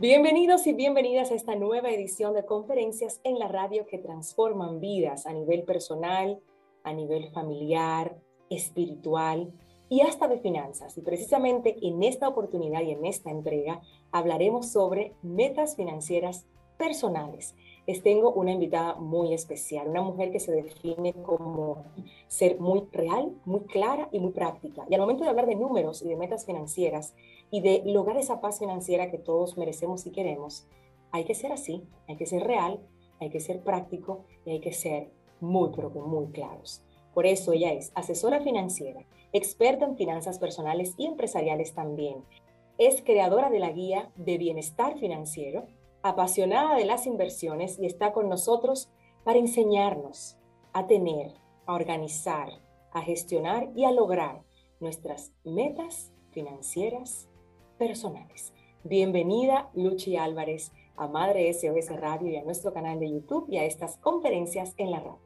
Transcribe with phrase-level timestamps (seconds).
[0.00, 5.26] Bienvenidos y bienvenidas a esta nueva edición de conferencias en la radio que transforman vidas
[5.26, 6.38] a nivel personal,
[6.84, 8.16] a nivel familiar,
[8.48, 9.52] espiritual
[9.88, 10.96] y hasta de finanzas.
[10.96, 13.80] Y precisamente en esta oportunidad y en esta entrega
[14.12, 16.46] hablaremos sobre metas financieras
[16.76, 17.56] personales.
[17.88, 21.86] Les tengo una invitada muy especial, una mujer que se define como
[22.26, 24.84] ser muy real, muy clara y muy práctica.
[24.90, 27.14] Y al momento de hablar de números y de metas financieras
[27.50, 30.66] y de lograr esa paz financiera que todos merecemos y queremos,
[31.12, 32.78] hay que ser así, hay que ser real,
[33.20, 35.08] hay que ser práctico y hay que ser
[35.40, 36.82] muy, pero muy claros.
[37.14, 42.22] Por eso ella es asesora financiera, experta en finanzas personales y empresariales también.
[42.76, 45.66] Es creadora de la guía de bienestar financiero,
[46.02, 48.90] apasionada de las inversiones y está con nosotros
[49.24, 50.36] para enseñarnos
[50.72, 51.32] a tener,
[51.66, 52.48] a organizar,
[52.92, 54.42] a gestionar y a lograr
[54.80, 57.28] nuestras metas financieras
[57.78, 58.52] personales.
[58.84, 63.64] Bienvenida Luchi Álvarez a Madre SOS Radio y a nuestro canal de YouTube y a
[63.64, 65.18] estas conferencias en la radio.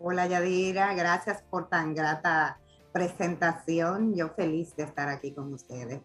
[0.00, 2.60] Hola Yadira, gracias por tan grata
[2.92, 4.14] presentación.
[4.14, 6.00] Yo feliz de estar aquí con ustedes.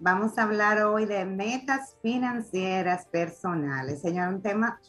[0.00, 4.00] Vamos a hablar hoy de metas financieras personales.
[4.00, 4.80] Señor, un tema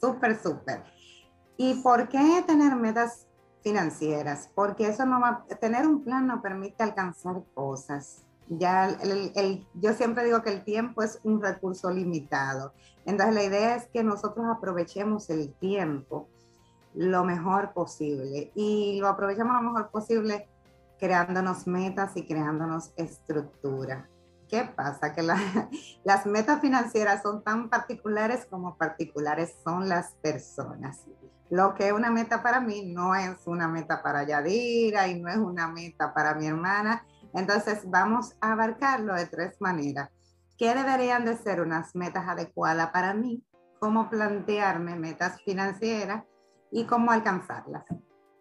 [0.00, 0.82] súper, súper.
[1.56, 3.28] ¿Y por qué tener metas
[3.62, 4.50] financieras?
[4.54, 8.24] Porque eso no va, tener un plan no permite alcanzar cosas.
[8.48, 12.72] Ya el, yo siempre digo que el tiempo es un recurso limitado.
[13.06, 16.28] Entonces la idea es que nosotros aprovechemos el tiempo
[16.94, 20.48] lo mejor posible y lo aprovechamos lo mejor posible
[20.98, 24.08] creándonos metas y creándonos estructura.
[24.50, 25.12] ¿Qué pasa?
[25.14, 25.22] Que
[26.04, 31.06] las metas financieras son tan particulares como particulares son las personas.
[31.50, 35.28] Lo que es una meta para mí no es una meta para Yadira y no
[35.28, 37.04] es una meta para mi hermana.
[37.34, 40.10] Entonces vamos a abarcarlo de tres maneras.
[40.56, 43.44] ¿Qué deberían de ser unas metas adecuadas para mí?
[43.78, 46.24] ¿Cómo plantearme metas financieras?
[46.70, 47.84] y cómo alcanzarlas.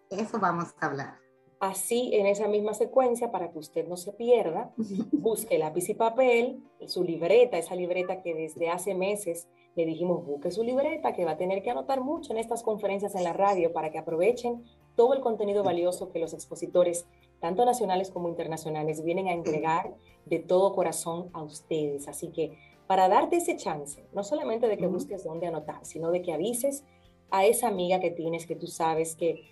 [0.09, 1.19] Eso vamos a hablar.
[1.59, 4.71] Así, en esa misma secuencia, para que usted no se pierda,
[5.11, 10.51] busque lápiz y papel, su libreta, esa libreta que desde hace meses le dijimos, busque
[10.51, 13.73] su libreta, que va a tener que anotar mucho en estas conferencias en la radio
[13.73, 14.63] para que aprovechen
[14.95, 17.07] todo el contenido valioso que los expositores,
[17.39, 19.93] tanto nacionales como internacionales, vienen a entregar
[20.25, 22.07] de todo corazón a ustedes.
[22.07, 26.21] Así que para darte ese chance, no solamente de que busques dónde anotar, sino de
[26.21, 26.83] que avises
[27.31, 29.43] a esa amiga que tienes, que tú sabes que,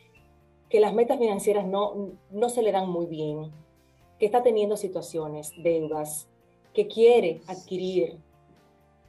[0.70, 3.52] que las metas financieras no, no se le dan muy bien,
[4.20, 6.28] que está teniendo situaciones, deudas,
[6.74, 8.18] que quiere adquirir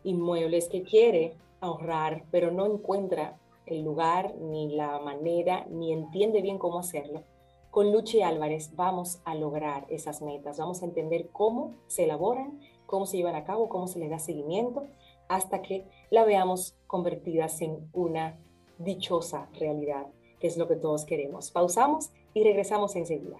[0.04, 6.58] inmuebles, que quiere ahorrar, pero no encuentra el lugar, ni la manera, ni entiende bien
[6.58, 7.24] cómo hacerlo.
[7.70, 13.04] Con Luchi Álvarez vamos a lograr esas metas, vamos a entender cómo se elaboran, cómo
[13.04, 14.86] se llevan a cabo, cómo se les da seguimiento,
[15.28, 18.38] hasta que la veamos convertidas en una
[18.78, 20.06] dichosa realidad,
[20.40, 21.50] que es lo que todos queremos.
[21.50, 23.38] Pausamos y regresamos enseguida.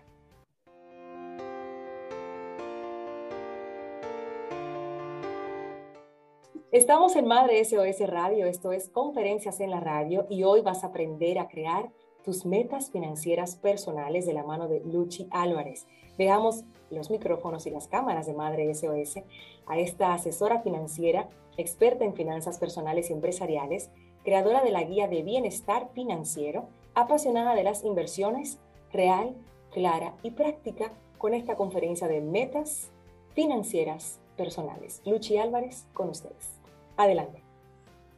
[6.71, 10.89] Estamos en Madre SOS Radio, esto es Conferencias en la Radio y hoy vas a
[10.89, 11.91] aprender a crear
[12.23, 15.87] tus metas financieras personales de la mano de Luchi Álvarez.
[16.19, 19.21] Veamos los micrófonos y las cámaras de Madre SOS
[19.67, 23.91] a esta asesora financiera, experta en finanzas personales y empresariales,
[24.23, 28.59] creadora de la guía de bienestar financiero, apasionada de las inversiones,
[28.93, 29.37] real,
[29.73, 32.91] clara y práctica con esta conferencia de metas
[33.35, 35.01] financieras personales.
[35.05, 36.59] Luchi Álvarez con ustedes.
[36.97, 37.43] Adelante.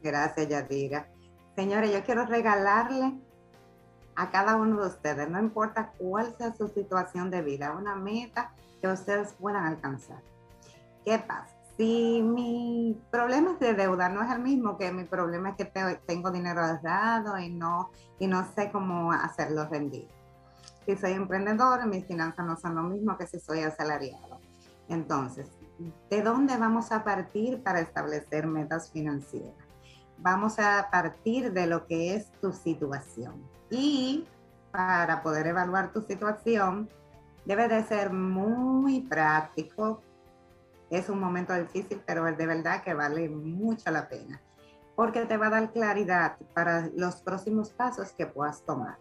[0.01, 1.07] Gracias, Yadira.
[1.55, 3.13] Señores, yo quiero regalarle
[4.15, 8.51] a cada uno de ustedes, no importa cuál sea su situación de vida, una meta
[8.81, 10.21] que ustedes puedan alcanzar.
[11.05, 11.55] ¿Qué pasa?
[11.81, 15.97] Si mi problema es de deuda no es el mismo que mi problema es que
[16.05, 20.07] tengo dinero ahorrado y no, y no sé cómo hacerlo rendir.
[20.85, 24.39] Si soy emprendedor, mis finanzas no son lo mismo que si soy asalariado.
[24.89, 25.47] Entonces,
[26.11, 29.55] ¿de dónde vamos a partir para establecer metas financieras?
[30.19, 33.41] Vamos a partir de lo que es tu situación.
[33.71, 34.27] Y
[34.71, 36.89] para poder evaluar tu situación,
[37.45, 40.03] debe de ser muy práctico,
[40.91, 44.41] es un momento difícil, pero de verdad que vale mucho la pena,
[44.95, 48.99] porque te va a dar claridad para los próximos pasos que puedas tomar.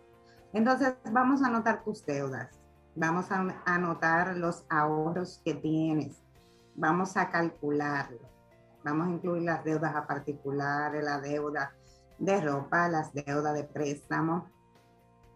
[0.53, 2.61] Entonces, vamos a anotar tus deudas,
[2.95, 6.23] vamos a anotar los ahorros que tienes,
[6.77, 8.21] vamos a calcularlo,
[8.85, 11.75] vamos a incluir las deudas a particulares, la deuda
[12.19, 14.49] de ropa, las deudas de préstamo.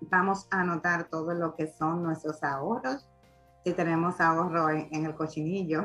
[0.03, 3.09] Vamos a anotar todo lo que son nuestros ahorros
[3.65, 5.85] si tenemos ahorro en, el cochinillo,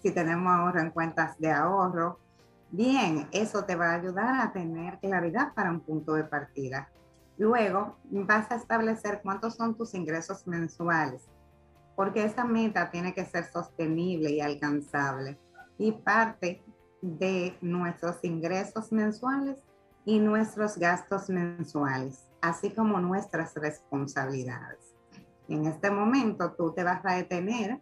[0.00, 2.18] si tenemos ahorro en cuentas de ahorro,
[2.76, 6.90] Bien, eso te va a ayudar a tener claridad para un punto de partida.
[7.38, 11.22] Luego vas a establecer cuántos son tus ingresos mensuales,
[11.94, 15.38] porque esa meta tiene que ser sostenible y alcanzable.
[15.78, 16.64] Y parte
[17.00, 19.56] de nuestros ingresos mensuales
[20.04, 24.96] y nuestros gastos mensuales, así como nuestras responsabilidades.
[25.48, 27.80] En este momento tú te vas a detener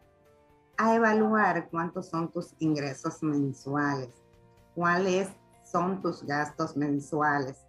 [0.82, 4.22] a evaluar cuántos son tus ingresos mensuales
[4.74, 5.28] cuáles
[5.64, 7.66] son tus gastos mensuales.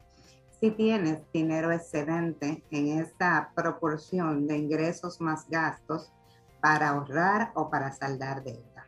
[0.59, 6.11] Si tienes dinero excedente en esta proporción de ingresos más gastos
[6.61, 8.87] para ahorrar o para saldar deuda.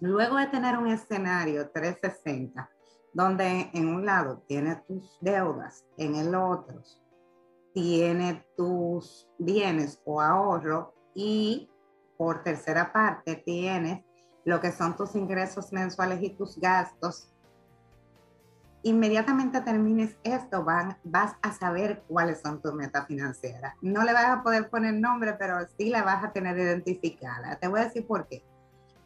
[0.00, 2.70] Luego de tener un escenario 360,
[3.12, 6.82] donde en un lado tienes tus deudas, en el otro
[7.74, 11.70] tiene tus bienes o ahorro y
[12.18, 14.04] por tercera parte tienes
[14.44, 17.32] lo que son tus ingresos mensuales y tus gastos,
[18.82, 23.74] inmediatamente termines esto, vas a saber cuáles son tus metas financieras.
[23.82, 27.58] No le vas a poder poner nombre, pero sí la vas a tener identificada.
[27.58, 28.44] Te voy a decir por qué.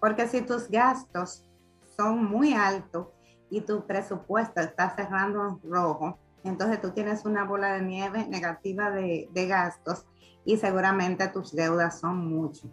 [0.00, 1.48] Porque si tus gastos
[1.96, 3.08] son muy altos
[3.50, 8.90] y tu presupuesto está cerrando en rojo, entonces tú tienes una bola de nieve negativa
[8.90, 10.06] de, de gastos
[10.44, 12.68] y seguramente tus deudas son mucho.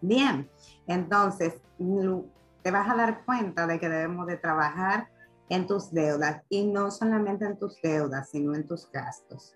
[0.00, 0.48] Bien,
[0.86, 1.60] entonces
[2.62, 5.08] te vas a dar cuenta de que debemos de trabajar
[5.48, 9.54] en tus deudas y no solamente en tus deudas, sino en tus gastos.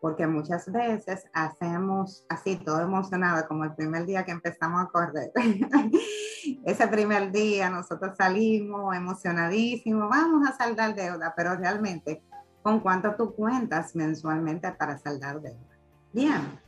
[0.00, 5.30] Porque muchas veces hacemos así, todo emocionado, como el primer día que empezamos a correr.
[6.64, 12.20] Ese primer día nosotros salimos emocionadísimos, vamos a saldar deuda, pero realmente,
[12.62, 15.78] ¿con cuánto tú cuentas mensualmente para saldar deuda?
[16.12, 16.60] Bien,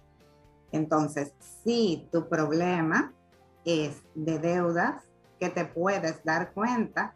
[0.75, 1.33] entonces,
[1.63, 3.13] si tu problema
[3.65, 5.05] es de deudas,
[5.39, 7.15] que te puedes dar cuenta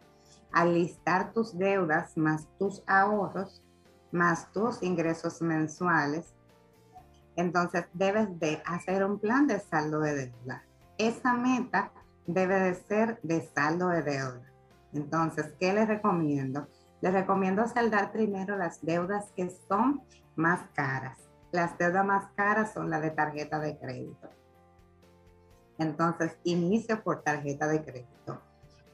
[0.53, 3.61] al listar tus deudas más tus ahorros,
[4.13, 6.33] más tus ingresos mensuales,
[7.35, 10.63] entonces debes de hacer un plan de saldo de deuda.
[10.97, 11.91] Esa meta
[12.27, 14.53] debe de ser de saldo de deuda.
[14.93, 16.65] Entonces, ¿qué les recomiendo?
[17.01, 20.01] Les recomiendo saldar primero las deudas que son
[20.37, 21.28] más caras.
[21.51, 24.29] Las deudas más caras son las de tarjeta de crédito.
[25.77, 28.41] Entonces, inicio por tarjeta de crédito.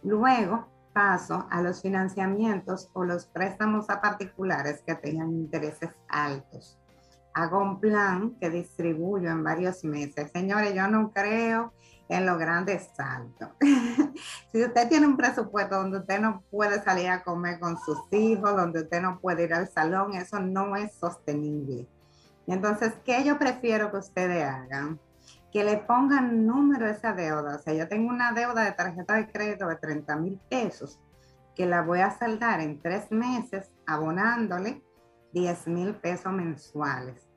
[0.03, 6.79] Luego paso a los financiamientos o los préstamos a particulares que tengan intereses altos.
[7.33, 10.31] Hago un plan que distribuyo en varios meses.
[10.31, 11.73] Señores, yo no creo
[12.07, 13.49] en los grandes saltos.
[14.51, 18.55] si usted tiene un presupuesto donde usted no puede salir a comer con sus hijos,
[18.55, 21.89] donde usted no puede ir al salón, eso no es sostenible.
[22.47, 24.99] Entonces, ¿qué yo prefiero que ustedes hagan?
[25.51, 27.55] Que le pongan número a esa deuda.
[27.55, 30.99] O sea, yo tengo una deuda de tarjeta de crédito de 30 mil pesos
[31.55, 34.83] que la voy a saldar en tres meses abonándole
[35.33, 37.27] 10 mil pesos mensuales.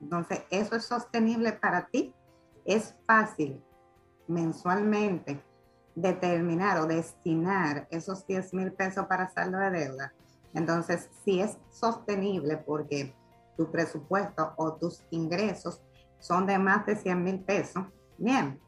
[0.00, 2.14] Entonces, ¿eso es sostenible para ti?
[2.64, 3.62] Es fácil
[4.28, 5.42] mensualmente
[5.94, 10.12] determinar o destinar esos 10 mil pesos para saldo de deuda.
[10.54, 13.14] Entonces, sí es sostenible porque
[13.58, 15.82] tu presupuesto o tus ingresos
[16.20, 17.84] son de más de 100 mil pesos,
[18.16, 18.60] bien,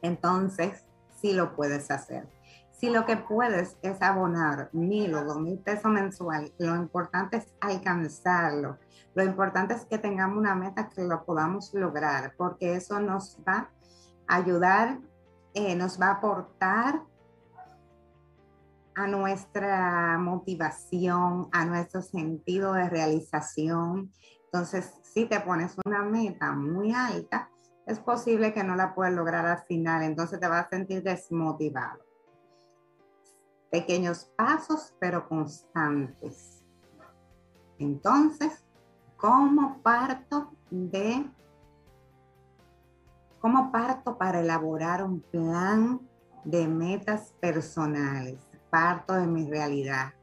[0.00, 0.84] entonces
[1.20, 2.26] sí lo puedes hacer.
[2.72, 7.46] Si lo que puedes es abonar mil o dos mil pesos mensual, lo importante es
[7.60, 8.78] alcanzarlo.
[9.14, 13.70] Lo importante es que tengamos una meta que lo podamos lograr, porque eso nos va
[14.26, 14.98] a ayudar,
[15.54, 17.02] eh, nos va a aportar
[18.94, 24.12] a nuestra motivación, a nuestro sentido de realización.
[24.44, 27.50] Entonces, si te pones una meta muy alta,
[27.86, 32.00] es posible que no la puedas lograr al final, entonces te vas a sentir desmotivado.
[33.70, 36.62] Pequeños pasos, pero constantes.
[37.78, 38.64] Entonces,
[39.16, 41.28] ¿cómo parto de
[43.40, 46.00] cómo parto para elaborar un plan
[46.44, 48.51] de metas personales?
[48.72, 50.14] Parto de mi realidad.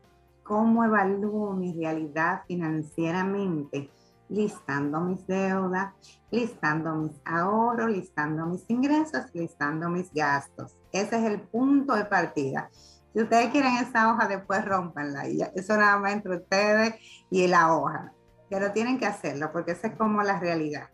[0.42, 3.92] ¿Cómo evalúo mi realidad financieramente?
[4.28, 5.94] Listando mis deudas,
[6.32, 10.76] listando mis ahorros, listando mis ingresos, listando mis gastos.
[10.92, 12.72] Ese es el punto de partida.
[13.14, 15.28] Si ustedes quieren esa hoja, después rompanla.
[15.54, 16.96] Eso nada más entre ustedes
[17.30, 18.14] y la hoja.
[18.50, 20.90] Pero tienen que hacerlo porque esa es como la realidad.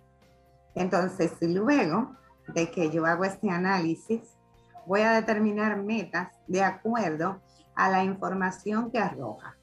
[0.75, 2.17] Entonces, luego
[2.49, 4.35] de que yo hago este análisis,
[4.85, 7.41] voy a determinar metas de acuerdo
[7.75, 9.55] a la información que arroja.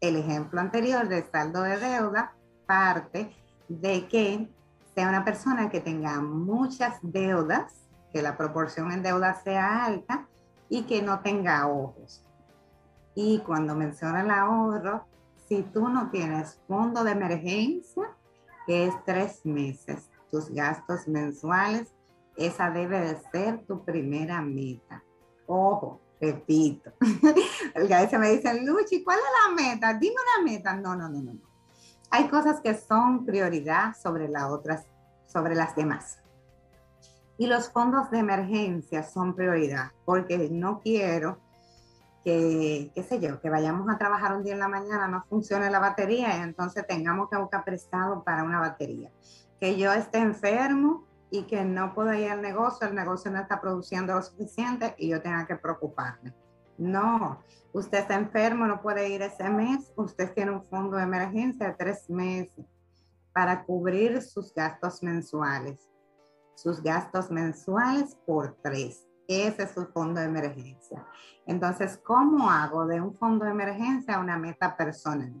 [0.00, 2.34] El ejemplo anterior de saldo de deuda
[2.66, 3.34] parte
[3.68, 4.48] de que
[4.94, 10.26] sea una persona que tenga muchas deudas, que la proporción en deuda sea alta
[10.68, 12.24] y que no tenga ahorros.
[13.14, 15.04] Y cuando menciona el ahorro,
[15.48, 18.04] si tú no tienes fondo de emergencia,
[18.66, 21.94] que es tres meses, tus gastos mensuales,
[22.36, 25.02] esa debe de ser tu primera meta.
[25.46, 26.92] Ojo, repito.
[27.74, 29.94] Porque a veces me dicen, Luchi, ¿cuál es la meta?
[29.94, 30.74] Dime una meta.
[30.74, 31.32] No, no, no, no.
[32.10, 34.86] Hay cosas que son prioridad sobre las otras,
[35.26, 36.18] sobre las demás.
[37.36, 41.38] Y los fondos de emergencia son prioridad, porque no quiero
[42.24, 45.70] que, qué sé yo, que vayamos a trabajar un día en la mañana, no funcione
[45.70, 49.12] la batería y entonces tengamos que buscar prestado para una batería.
[49.60, 53.60] Que yo esté enfermo y que no pueda ir al negocio, el negocio no está
[53.60, 56.34] produciendo lo suficiente y yo tenga que preocuparme.
[56.78, 57.42] No,
[57.72, 61.74] usted está enfermo, no puede ir ese mes, usted tiene un fondo de emergencia de
[61.74, 62.64] tres meses
[63.32, 65.88] para cubrir sus gastos mensuales
[66.58, 69.06] sus gastos mensuales por tres.
[69.28, 71.06] Ese es su fondo de emergencia.
[71.46, 75.32] Entonces, ¿cómo hago de un fondo de emergencia una meta personal?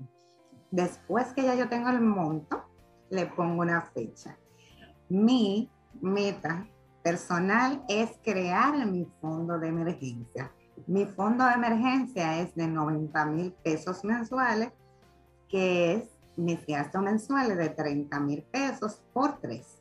[0.70, 2.64] Después que ya yo tengo el monto,
[3.10, 4.38] le pongo una fecha.
[5.08, 6.66] Mi meta
[7.02, 10.52] personal es crear mi fondo de emergencia.
[10.86, 14.70] Mi fondo de emergencia es de 90 mil pesos mensuales,
[15.48, 16.04] que es
[16.36, 19.78] mis gastos mensuales de 30 mil pesos por tres.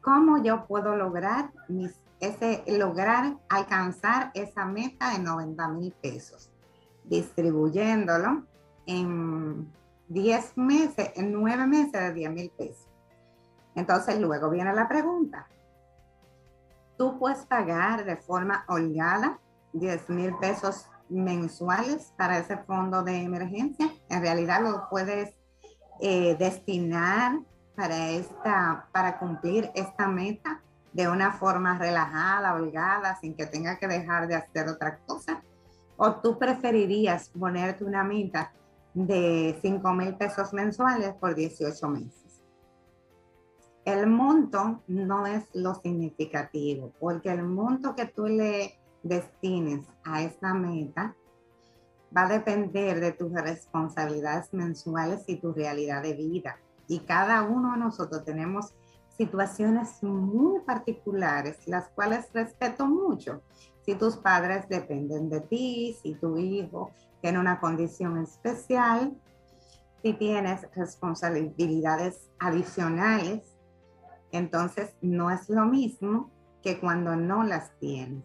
[0.00, 1.50] ¿Cómo yo puedo lograr,
[2.20, 6.50] ese, lograr alcanzar esa meta de 90 mil pesos?
[7.04, 8.44] Distribuyéndolo
[8.86, 9.72] en
[10.08, 12.83] 10 meses, en 9 meses de 10 mil pesos.
[13.74, 15.46] Entonces luego viene la pregunta.
[16.96, 19.40] ¿Tú puedes pagar de forma holgada
[19.72, 23.90] 10 mil pesos mensuales para ese fondo de emergencia?
[24.08, 25.34] En realidad lo puedes
[26.00, 27.40] eh, destinar
[27.74, 30.60] para, esta, para cumplir esta meta
[30.92, 35.42] de una forma relajada, holgada, sin que tenga que dejar de hacer otra cosa?
[35.96, 38.52] ¿O tú preferirías ponerte una meta
[38.94, 42.23] de 5 mil pesos mensuales por 18 meses?
[43.84, 50.54] El monto no es lo significativo, porque el monto que tú le destines a esta
[50.54, 51.14] meta
[52.16, 56.56] va a depender de tus responsabilidades mensuales y tu realidad de vida
[56.88, 58.74] y cada uno de nosotros tenemos
[59.16, 63.42] situaciones muy particulares, las cuales respeto mucho.
[63.84, 69.14] Si tus padres dependen de ti, si tu hijo tiene una condición especial,
[70.02, 73.53] si tienes responsabilidades adicionales,
[74.36, 76.30] entonces no es lo mismo
[76.62, 78.24] que cuando no las tienes.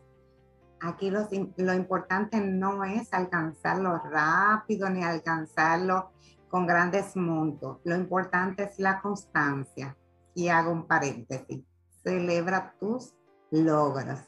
[0.82, 6.12] Aquí lo, importante no es alcanzarlo rápido ni alcanzarlo
[6.48, 7.80] con grandes montos.
[7.84, 9.98] Lo importante es la constancia.
[10.34, 11.64] Y hago un paréntesis.
[12.02, 13.14] Celebra tus
[13.52, 14.22] logros.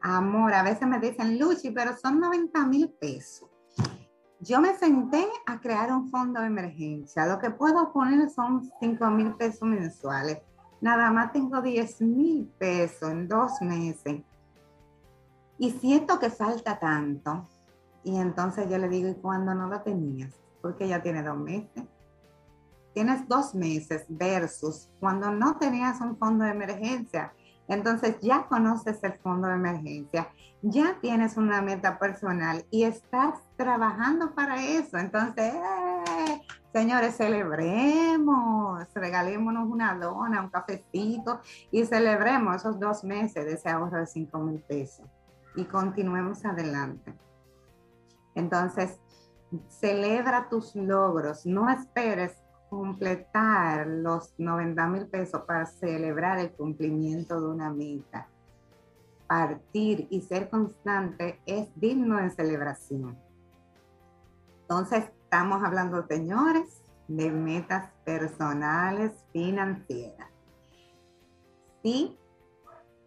[0.00, 3.50] Amor, a veces me dicen, Luchi, pero son 90 mil pesos.
[4.40, 7.26] Yo me senté a crear un fondo de emergencia.
[7.26, 10.38] Lo que puedo poner son 5 mil pesos mensuales.
[10.80, 14.22] Nada más tengo 10 mil pesos en dos meses.
[15.58, 17.46] Y siento que falta tanto.
[18.02, 20.40] Y entonces yo le digo, ¿y cuándo no lo tenías?
[20.60, 21.84] porque ya tiene dos meses.
[22.92, 27.32] Tienes dos meses versus cuando no tenías un fondo de emergencia.
[27.68, 30.28] Entonces ya conoces el fondo de emergencia,
[30.60, 34.98] ya tienes una meta personal y estás trabajando para eso.
[34.98, 36.39] Entonces, ¡eh!
[36.72, 43.98] Señores, celebremos, regalémonos una dona, un cafecito y celebremos esos dos meses de ese ahorro
[43.98, 45.06] de 5 mil pesos
[45.56, 47.14] y continuemos adelante.
[48.34, 49.00] Entonces,
[49.68, 52.36] celebra tus logros, no esperes
[52.68, 58.28] completar los 90 mil pesos para celebrar el cumplimiento de una meta.
[59.26, 63.18] Partir y ser constante es digno de celebración.
[64.62, 70.28] Entonces, estamos hablando, señores, de metas personales financieras.
[71.84, 72.18] Si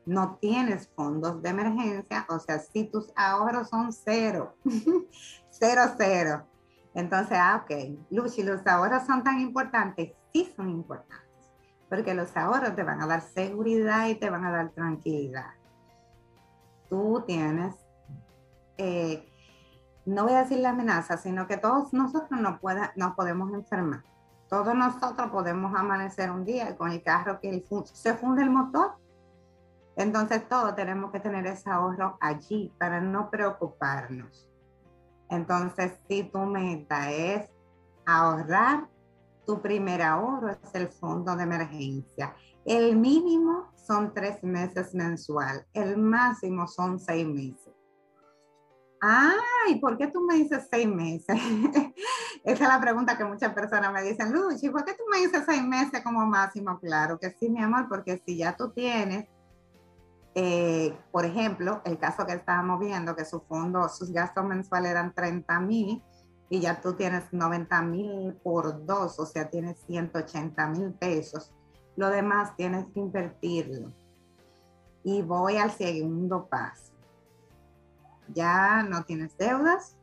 [0.06, 4.56] no tienes fondos de emergencia, o sea, si tus ahorros son cero,
[5.50, 6.48] cero, cero.
[6.94, 11.52] Entonces, ah, ok, Lucy, los ahorros son tan importantes, sí son importantes,
[11.90, 15.52] porque los ahorros te van a dar seguridad y te van a dar tranquilidad.
[16.90, 17.76] Tú tienes,
[18.78, 19.28] eh,
[20.06, 22.60] no voy a decir la amenaza, sino que todos nosotros no
[22.96, 24.04] nos podemos enfermar.
[24.50, 28.98] Todos nosotros podemos amanecer un día con el carro que se funde el motor
[29.96, 34.50] entonces todos tenemos que tener ese ahorro allí para no preocuparnos.
[35.30, 37.50] Entonces, si tu meta es
[38.06, 38.88] ahorrar,
[39.46, 42.36] tu primer ahorro es el fondo de emergencia.
[42.66, 47.74] El mínimo son tres meses mensual, el máximo son seis meses.
[49.06, 51.36] Ay, ¿por qué tú me dices seis meses?
[52.46, 55.44] Esa es la pregunta que muchas personas me dicen, Luchi, ¿por qué tú me dices
[55.46, 56.80] seis meses como máximo?
[56.80, 59.28] Claro que sí, mi amor, porque si ya tú tienes,
[60.36, 65.14] eh, por ejemplo, el caso que estábamos viendo, que su fondo, sus gastos mensuales eran
[65.14, 66.02] 30 mil
[66.50, 71.52] y ya tú tienes 90 mil por dos, o sea, tienes 180 mil pesos,
[71.98, 73.92] lo demás tienes que invertirlo.
[75.04, 76.93] Y voy al segundo paso
[78.30, 79.98] ya no tienes deudas,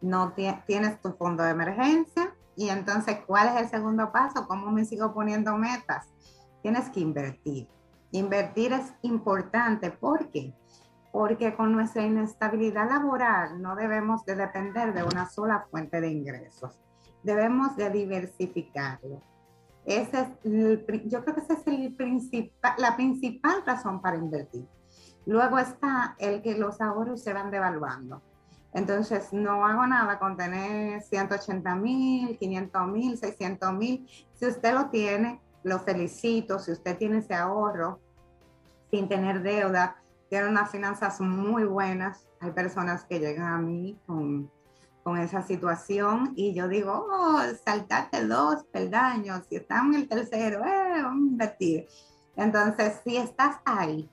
[0.00, 2.34] no tienes tu fondo de emergencia.
[2.56, 4.46] Y entonces, ¿cuál es el segundo paso?
[4.46, 6.08] ¿Cómo me sigo poniendo metas?
[6.62, 7.68] Tienes que invertir.
[8.10, 9.90] Invertir es importante.
[9.90, 10.54] ¿Por qué?
[11.12, 16.80] Porque con nuestra inestabilidad laboral no debemos de depender de una sola fuente de ingresos.
[17.22, 19.22] Debemos de diversificarlo.
[19.84, 24.68] Ese es yo creo que esa es el principal, la principal razón para invertir
[25.28, 28.22] Luego está el que los ahorros se van devaluando.
[28.72, 34.08] Entonces, no hago nada con tener 180 mil, 500 mil, 600 mil.
[34.32, 36.58] Si usted lo tiene, lo felicito.
[36.58, 38.00] Si usted tiene ese ahorro
[38.90, 39.98] sin tener deuda,
[40.30, 42.26] tiene unas finanzas muy buenas.
[42.40, 44.50] Hay personas que llegan a mí con,
[45.18, 49.44] esa situación y yo digo, oh, saltate dos peldaños.
[49.46, 51.86] Si están en el tercero, eh, vamos a invertir.
[52.34, 54.10] Entonces, si estás ahí,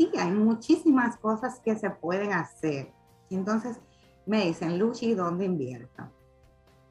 [0.00, 2.90] sí, hay muchísimas cosas que se pueden hacer.
[3.28, 3.78] Entonces
[4.24, 6.04] me dicen, Luchi, ¿dónde invierto?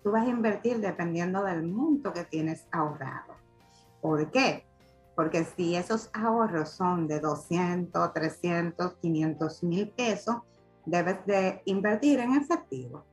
[0.04, 3.34] Tú vas a invertir dependiendo del monto que tienes ahorrado.
[4.00, 4.66] ¿Por qué?
[5.16, 10.38] Porque si esos ahorros son de 200, 300, 500 mil pesos,
[10.86, 13.04] debes de invertir en efectivo.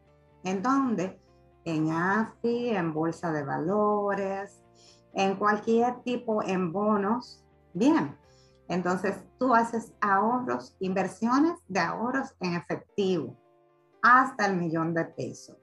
[0.44, 1.18] ¿En dónde?
[1.64, 4.60] En AFI, en bolsa de valores,
[5.14, 7.42] en cualquier tipo, en bonos.
[7.72, 8.16] Bien,
[8.68, 13.36] entonces, tú haces ahorros, inversiones de ahorros en efectivo
[14.02, 15.56] hasta el millón de pesos.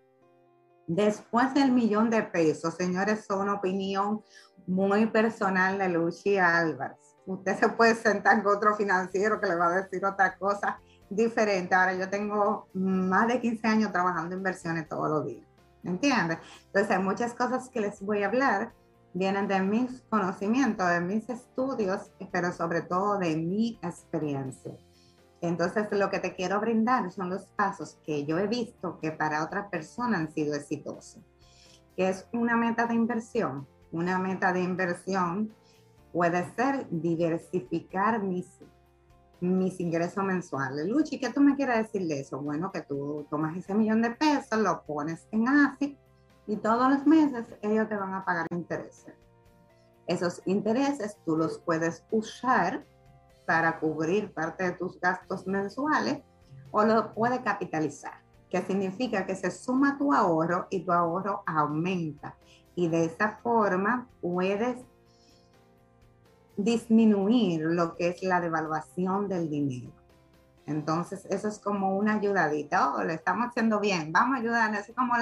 [0.88, 4.21] Después del millón de pesos, señores, es una opinión
[4.67, 6.97] muy personal de Lucy Álvarez.
[7.25, 11.73] Usted se puede sentar con otro financiero que le va a decir otra cosa diferente.
[11.73, 15.47] Ahora yo tengo más de 15 años trabajando inversiones todos los días.
[15.84, 16.38] ¿Me entiendes?
[16.65, 18.73] Entonces hay muchas cosas que les voy a hablar
[19.13, 24.73] vienen de mis conocimientos, de mis estudios, pero sobre todo de mi experiencia.
[25.41, 29.43] Entonces, lo que te quiero brindar son los pasos que yo he visto que para
[29.43, 31.21] otras personas han sido exitosos.
[31.95, 33.67] Que es una meta de inversión.
[33.91, 35.54] Una meta de inversión
[36.13, 38.47] puede ser diversificar mis,
[39.41, 40.88] mis ingresos mensuales.
[40.88, 42.39] Luchi, ¿qué tú me quieres decir de eso?
[42.39, 45.97] Bueno, que tú tomas ese millón de pesos, lo pones en AFI
[46.47, 49.15] y todos los meses ellos te van a pagar intereses.
[50.08, 52.86] Esos intereses tú los puedes usar
[53.45, 56.21] para cubrir parte de tus gastos mensuales
[56.71, 62.36] o lo puedes capitalizar, que significa que se suma tu ahorro y tu ahorro aumenta.
[62.75, 64.84] Y de esa forma puedes
[66.58, 70.02] disminuir lo que es la devaluación del dinero.
[70.65, 72.93] Entonces, eso es como una ayudadita.
[72.93, 74.73] Oh, le estamos haciendo bien, vamos a ayudar.
[74.76, 75.13] Es como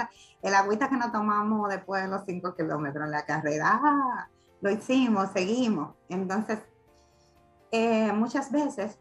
[0.41, 3.79] el agüita que nos tomamos después de los cinco kilómetros en la carrera.
[3.83, 4.29] Ah,
[4.61, 5.95] lo hicimos, seguimos.
[6.09, 6.59] Entonces,
[7.71, 8.99] eh, muchas veces,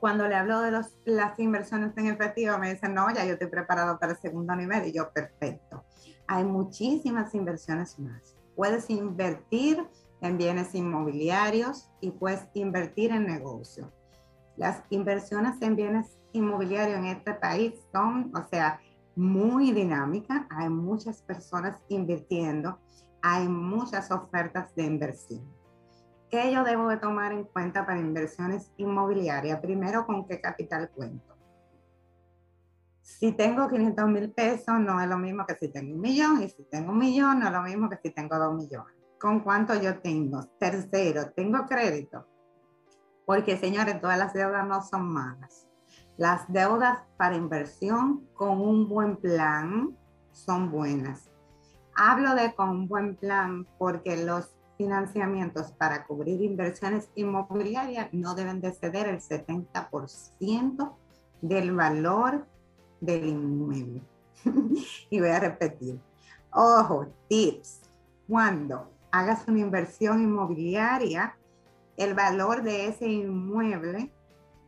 [0.00, 3.48] cuando le hablo de los, las inversiones en efectivo, me dicen, no, ya yo estoy
[3.48, 4.86] preparado para el segundo nivel.
[4.86, 5.84] Y yo, perfecto.
[6.26, 8.34] Hay muchísimas inversiones más.
[8.56, 9.86] Puedes invertir
[10.20, 13.97] en bienes inmobiliarios y puedes invertir en negocios
[14.58, 18.80] las inversiones en bienes inmobiliarios en este país son, o sea,
[19.14, 20.46] muy dinámicas.
[20.50, 22.78] Hay muchas personas invirtiendo,
[23.22, 25.44] hay muchas ofertas de inversión.
[26.28, 29.60] ¿Qué yo debo de tomar en cuenta para inversiones inmobiliarias?
[29.60, 31.36] Primero, ¿con qué capital cuento?
[33.00, 36.50] Si tengo 500 mil pesos, no es lo mismo que si tengo un millón, y
[36.50, 38.94] si tengo un millón, no es lo mismo que si tengo dos millones.
[39.18, 40.44] ¿Con cuánto yo tengo?
[40.58, 42.26] Tercero, ¿tengo crédito?
[43.28, 45.68] Porque señores, todas las deudas no son malas.
[46.16, 49.94] Las deudas para inversión con un buen plan
[50.32, 51.28] son buenas.
[51.94, 58.62] Hablo de con un buen plan porque los financiamientos para cubrir inversiones inmobiliarias no deben
[58.62, 60.92] de el 70%
[61.42, 62.46] del valor
[63.02, 64.02] del inmueble.
[65.10, 66.00] y voy a repetir.
[66.50, 67.82] Ojo, tips.
[68.26, 71.36] Cuando hagas una inversión inmobiliaria,
[71.98, 74.12] el valor de ese inmueble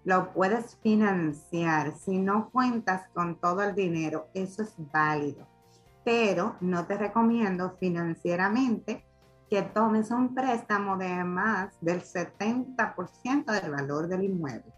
[0.04, 1.96] lo puedes financiar.
[1.96, 5.46] Si no cuentas con todo el dinero, eso es válido.
[6.04, 9.04] Pero no te recomiendo financieramente
[9.48, 14.72] que tomes un préstamo de más del 70% del valor del inmueble.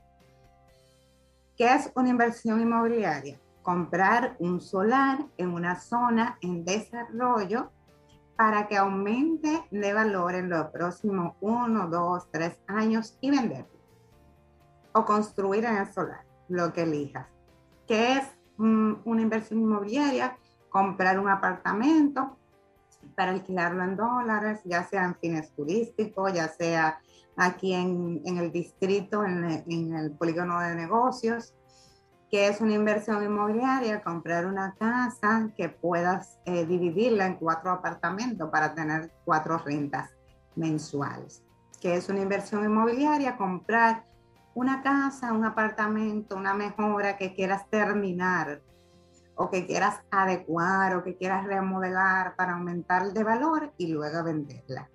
[1.56, 3.40] ¿Qué es una inversión inmobiliaria?
[3.62, 7.70] Comprar un solar en una zona en desarrollo
[8.42, 13.78] para que aumente de valor en los próximos uno, dos, tres años y venderlo.
[14.94, 17.28] O construir en el solar, lo que elijas.
[17.86, 18.24] ¿Qué es
[18.56, 20.36] mm, una inversión inmobiliaria?
[20.70, 22.36] Comprar un apartamento
[23.14, 26.98] para alquilarlo en dólares, ya sea en fines turísticos, ya sea
[27.36, 31.54] aquí en, el distrito, en, en el polígono de negocios,
[32.32, 38.48] que es una inversión inmobiliaria, comprar una casa que puedas eh, dividirla en cuatro apartamentos
[38.48, 40.08] para tener cuatro rentas
[40.56, 41.42] mensuales.
[41.78, 44.06] Que es una inversión inmobiliaria, comprar
[44.54, 48.62] una casa, un apartamento, una mejora que quieras terminar
[49.34, 54.88] o que quieras adecuar o que quieras remodelar para aumentar de valor y luego venderla.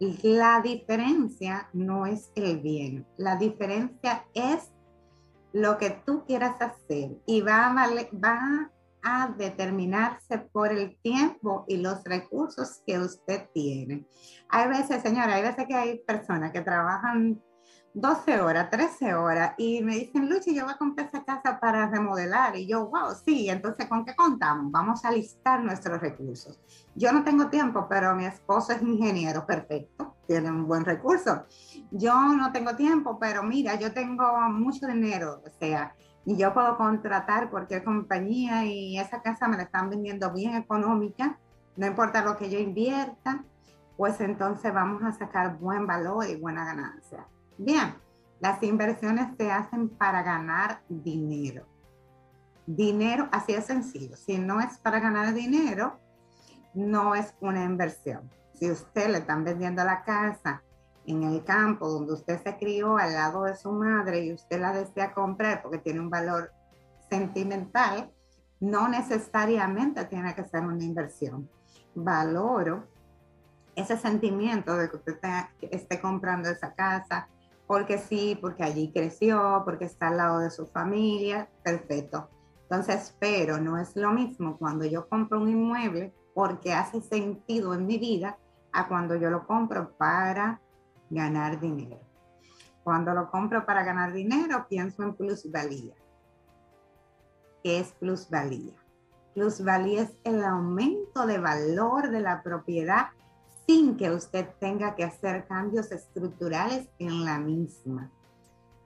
[0.00, 4.72] La diferencia no es el bien, la diferencia es
[5.54, 8.70] lo que tú quieras hacer y va a, va
[9.36, 14.04] determinarse por el tiempo y los recursos que usted tiene.
[14.48, 17.40] Hay veces, señora, hay veces que hay personas que trabajan
[17.92, 21.88] 12 horas, 13 horas y me dicen, Luchi, yo voy a comprar esa casa para
[21.88, 22.56] remodelar.
[22.56, 24.72] Y yo, wow, sí, entonces, ¿con qué contamos?
[24.72, 26.58] Vamos a listar nuestros recursos.
[26.96, 31.44] Yo no tengo tiempo, pero mi esposo es ingeniero, perfecto, tiene un buen recurso.
[31.90, 36.76] Yo no tengo tiempo, pero mira, yo tengo mucho dinero, o sea, y yo puedo
[36.76, 41.38] contratar cualquier compañía y esa casa me la están vendiendo bien económica,
[41.76, 43.44] no importa lo que yo invierta,
[43.96, 47.26] pues entonces vamos a sacar buen valor y buena ganancia.
[47.58, 47.94] Bien,
[48.40, 51.66] las inversiones se hacen para ganar dinero.
[52.66, 54.16] Dinero, así es sencillo.
[54.16, 56.00] Si no es para ganar dinero,
[56.72, 58.30] no es una inversión.
[58.64, 60.62] Si usted le están vendiendo la casa
[61.04, 64.72] en el campo donde usted se crió al lado de su madre y usted la
[64.72, 66.50] desea comprar porque tiene un valor
[67.10, 68.10] sentimental,
[68.60, 71.46] no necesariamente tiene que ser una inversión.
[71.94, 72.86] Valoro
[73.76, 75.18] ese sentimiento de que usted
[75.60, 77.28] esté comprando esa casa,
[77.66, 82.30] porque sí, porque allí creció, porque está al lado de su familia, perfecto.
[82.62, 87.86] Entonces, pero no es lo mismo cuando yo compro un inmueble porque hace sentido en
[87.86, 88.38] mi vida
[88.74, 90.60] a cuando yo lo compro para
[91.08, 92.00] ganar dinero.
[92.82, 95.94] Cuando lo compro para ganar dinero, pienso en plusvalía.
[97.62, 98.74] ¿Qué es plusvalía?
[99.32, 103.06] Plusvalía es el aumento de valor de la propiedad
[103.66, 108.10] sin que usted tenga que hacer cambios estructurales en la misma.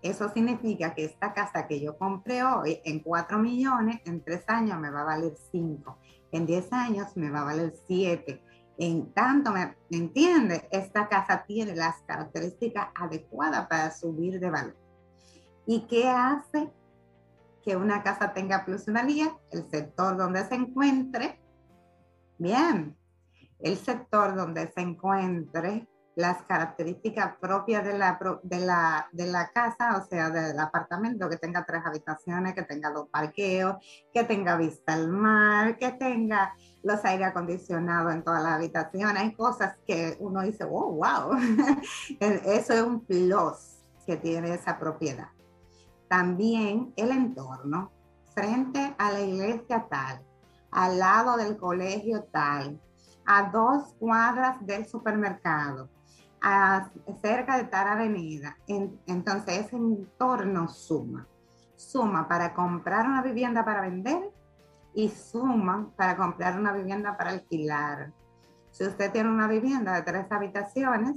[0.01, 4.79] Eso significa que esta casa que yo compré hoy en 4 millones, en 3 años
[4.79, 5.99] me va a valer 5,
[6.31, 8.41] en 10 años me va a valer 7.
[8.79, 10.69] En tanto, ¿me entiende?
[10.71, 14.77] Esta casa tiene las características adecuadas para subir de valor.
[15.67, 16.71] ¿Y qué hace
[17.65, 19.37] que una casa tenga plusvalía?
[19.51, 21.41] El sector donde se encuentre.
[22.39, 22.97] Bien,
[23.59, 25.89] el sector donde se encuentre
[26.19, 31.37] las características propias de la, de, la, de la casa, o sea, del apartamento, que
[31.37, 33.77] tenga tres habitaciones, que tenga dos parqueos,
[34.13, 36.55] que tenga vista al mar, que tenga
[36.89, 39.23] los aire acondicionados en todas las habitaciones.
[39.23, 41.37] Hay cosas que uno dice, oh, wow,
[42.21, 45.29] eso es un plus que tiene esa propiedad.
[46.09, 47.93] También el entorno,
[48.35, 50.25] frente a la iglesia tal,
[50.71, 52.81] al lado del colegio tal,
[53.27, 55.91] a dos cuadras del supermercado,
[56.41, 58.57] a, cerca de tal avenida.
[58.67, 61.27] entonces ese entorno suma.
[61.77, 64.33] Suma para comprar una vivienda para vender
[64.99, 68.11] y suma para comprar una vivienda para alquilar.
[68.73, 71.15] Si usted tiene una vivienda de tres habitaciones,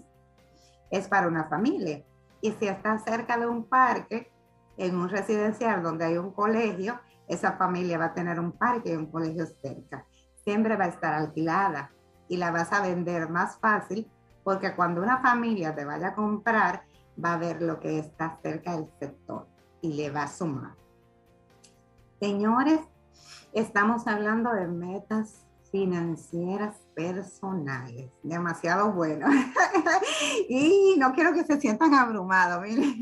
[0.92, 2.04] es para una familia.
[2.42, 4.32] Y si está cerca de un parque,
[4.78, 8.96] en un residencial donde hay un colegio, esa familia va a tener un parque y
[8.96, 10.06] un colegio cerca.
[10.44, 11.90] Siempre va a estar alquilada
[12.28, 14.08] y la vas a vender más fácil
[14.44, 16.84] porque cuando una familia te vaya a comprar,
[17.18, 19.48] va a ver lo que está cerca del sector
[19.82, 20.76] y le va a sumar.
[22.20, 22.82] Señores,
[23.54, 28.12] estamos hablando de metas financieras personales.
[28.24, 29.28] Demasiado bueno.
[30.50, 33.00] y no quiero que se sientan abrumados, miren.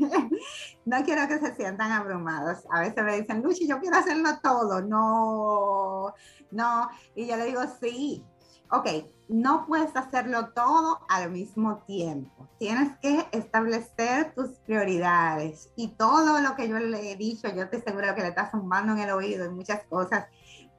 [0.84, 2.64] no quiero que se sientan abrumados.
[2.70, 4.80] A veces me dicen, Luchi, yo quiero hacerlo todo.
[4.82, 6.14] No,
[6.52, 6.88] no.
[7.14, 8.24] Y yo le digo, sí,
[8.70, 8.86] ok,
[9.28, 12.48] no puedes hacerlo todo al mismo tiempo.
[12.58, 17.78] Tienes que establecer tus prioridades y todo lo que yo le he dicho, yo te
[17.78, 20.26] aseguro que le estás sumando en el oído y muchas cosas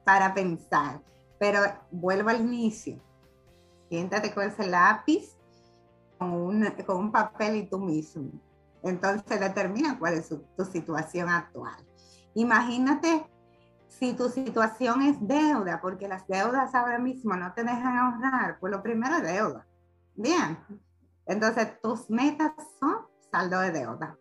[0.04, 1.00] para pensar.
[1.38, 1.60] Pero
[1.90, 3.00] vuelvo al inicio.
[3.88, 5.36] Siéntate con ese lápiz,
[6.18, 8.30] con un, con papel y tú mismo.
[8.82, 11.84] Entonces determina cuál es tu situación actual.
[12.34, 13.26] Imagínate
[13.88, 18.72] si tu situación es deuda, porque las deudas ahora mismo no te dejan ahorrar, pues
[18.72, 19.66] lo primero es deuda.
[20.14, 20.58] Bien,
[21.26, 24.18] entonces tus metas son saldo de deuda.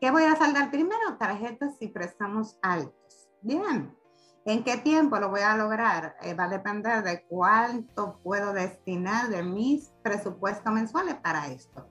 [0.00, 1.16] ¿Qué voy a saldar primero?
[1.18, 3.28] Tarjetas y préstamos altos.
[3.42, 3.94] Bien,
[4.44, 6.16] ¿en qué tiempo lo voy a lograr?
[6.22, 11.86] Eh, va a depender de cuánto puedo destinar de mis presupuestos mensuales para esto.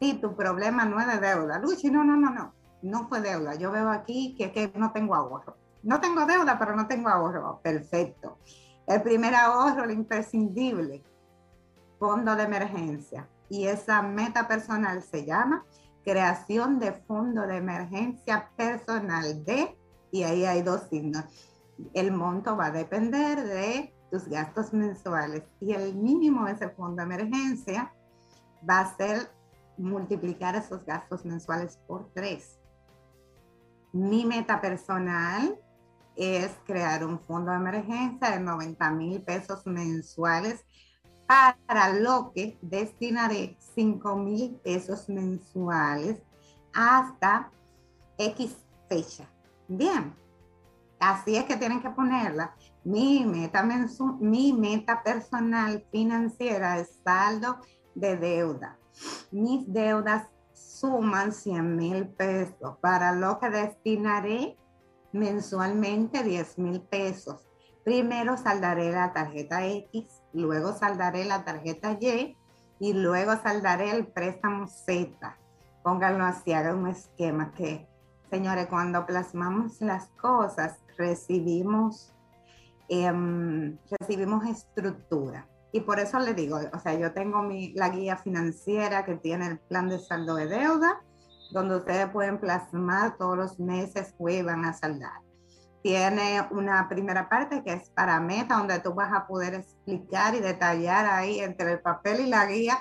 [0.00, 3.54] Si tu problema no es de deuda, Luchi, no, no, no, no no fue deuda.
[3.54, 5.56] Yo veo aquí que, que no tengo ahorro.
[5.82, 7.60] No tengo deuda, pero no tengo ahorro.
[7.62, 8.38] Perfecto.
[8.86, 11.02] El primer ahorro, el imprescindible,
[11.98, 13.28] fondo de emergencia.
[13.48, 15.64] Y esa meta personal se llama
[16.04, 19.76] creación de fondo de emergencia personal de,
[20.10, 21.24] y ahí hay dos signos.
[21.94, 26.96] El monto va a depender de tus gastos mensuales y el mínimo de ese fondo
[26.96, 27.92] de emergencia
[28.68, 29.30] va a ser
[29.76, 32.58] multiplicar esos gastos mensuales por tres.
[33.92, 35.58] Mi meta personal
[36.16, 40.64] es crear un fondo de emergencia de 90 mil pesos mensuales
[41.26, 46.20] para lo que destinaré 5 mil pesos mensuales
[46.72, 47.50] hasta
[48.16, 48.56] X
[48.88, 49.28] fecha.
[49.68, 50.14] Bien,
[50.98, 52.54] así es que tienen que ponerla.
[52.84, 53.62] Mi meta,
[54.18, 57.58] mi meta personal financiera es saldo
[57.94, 58.78] de deuda.
[59.30, 64.56] Mis deudas suman 100 mil pesos, para lo que destinaré
[65.12, 67.44] mensualmente 10 mil pesos.
[67.84, 72.36] Primero saldaré la tarjeta X, luego saldaré la tarjeta Y
[72.80, 75.36] y luego saldaré el préstamo Z.
[75.82, 77.88] Pónganlo así, hagan un esquema que,
[78.30, 82.14] señores, cuando plasmamos las cosas, recibimos,
[82.88, 85.48] em, recibimos estructura.
[85.72, 89.46] Y por eso le digo, o sea, yo tengo mi, la guía financiera que tiene
[89.46, 91.02] el plan de saldo de deuda,
[91.50, 95.20] donde ustedes pueden plasmar todos los meses que van a saldar.
[95.82, 100.40] Tiene una primera parte que es para meta, donde tú vas a poder explicar y
[100.40, 102.78] detallar ahí entre el papel y la guía,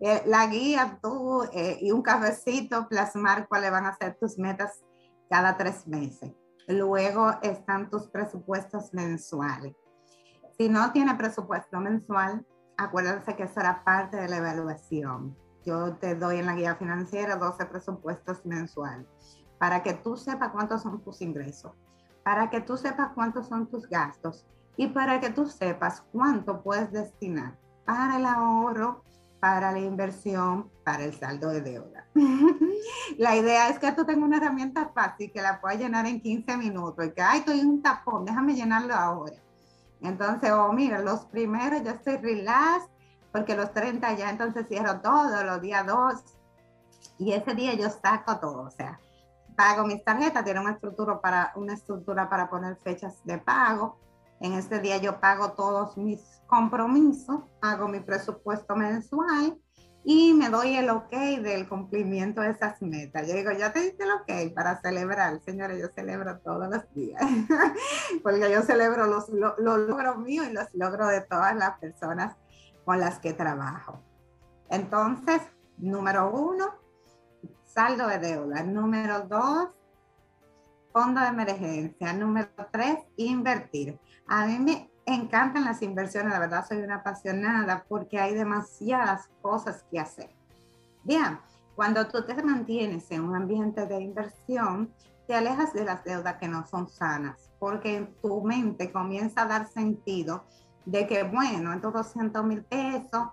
[0.00, 4.80] eh, la guía tú eh, y un cafecito, plasmar cuáles van a ser tus metas
[5.30, 6.32] cada tres meses.
[6.66, 9.74] Luego están tus presupuestos mensuales
[10.58, 12.44] si no tiene presupuesto mensual,
[12.76, 15.36] acuérdense que será parte de la evaluación.
[15.64, 19.06] Yo te doy en la guía financiera 12 presupuestos mensuales
[19.60, 21.72] para que tú sepas cuántos son tus ingresos,
[22.24, 24.46] para que tú sepas cuántos son tus gastos
[24.76, 29.04] y para que tú sepas cuánto puedes destinar para el ahorro,
[29.40, 32.06] para la inversión, para el saldo de deuda.
[33.18, 36.56] la idea es que tú tengas una herramienta fácil que la puedas llenar en 15
[36.56, 39.36] minutos y que, ay, estoy en un tapón, déjame llenarlo ahora
[40.00, 42.86] entonces, oh, mira, los primeros yo estoy relax
[43.32, 46.14] porque los 30 ya entonces cierro todo, los días 2
[47.18, 49.00] y ese día yo saco todo, o sea,
[49.56, 53.98] pago mis tarjetas, tiene una estructura para, una estructura para poner fechas de pago.
[54.40, 59.58] En este día yo pago todos mis compromisos, hago mi presupuesto mensual
[60.04, 61.10] y me doy el ok
[61.42, 63.26] del cumplimiento de esas metas.
[63.28, 65.40] Yo digo, ya te diste el ok para celebrar.
[65.40, 67.20] Señores, yo celebro todos los días,
[68.22, 72.36] porque yo celebro los, los, logros míos y los logros de todas las personas
[72.84, 74.00] con las que trabajo.
[74.70, 75.42] Entonces,
[75.76, 76.66] número uno,
[77.64, 78.62] saldo de deuda.
[78.62, 79.68] Número dos,
[80.92, 82.12] fondo de emergencia.
[82.12, 83.98] Número tres, invertir.
[84.28, 89.84] A mí me encantan las inversiones, la verdad soy una apasionada porque hay demasiadas cosas
[89.90, 90.30] que hacer.
[91.02, 91.40] Bien,
[91.74, 94.92] cuando tú te mantienes en un ambiente de inversión,
[95.26, 99.66] te alejas de las deudas que no son sanas, porque tu mente comienza a dar
[99.66, 100.44] sentido
[100.84, 103.28] de que, bueno, estos 200 mil pesos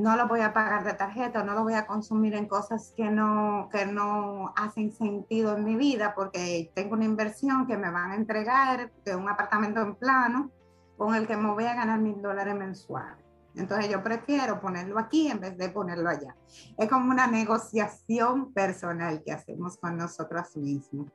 [0.00, 3.10] no lo voy a pagar de tarjeta, no lo voy a consumir en cosas que
[3.10, 8.12] no, que no hacen sentido en mi vida, porque tengo una inversión que me van
[8.12, 10.50] a entregar de un apartamento en plano
[10.96, 13.24] con el que me voy a ganar mil dólares mensuales.
[13.54, 16.36] Entonces yo prefiero ponerlo aquí en vez de ponerlo allá.
[16.78, 21.08] Es como una negociación personal que hacemos con nosotros mismos.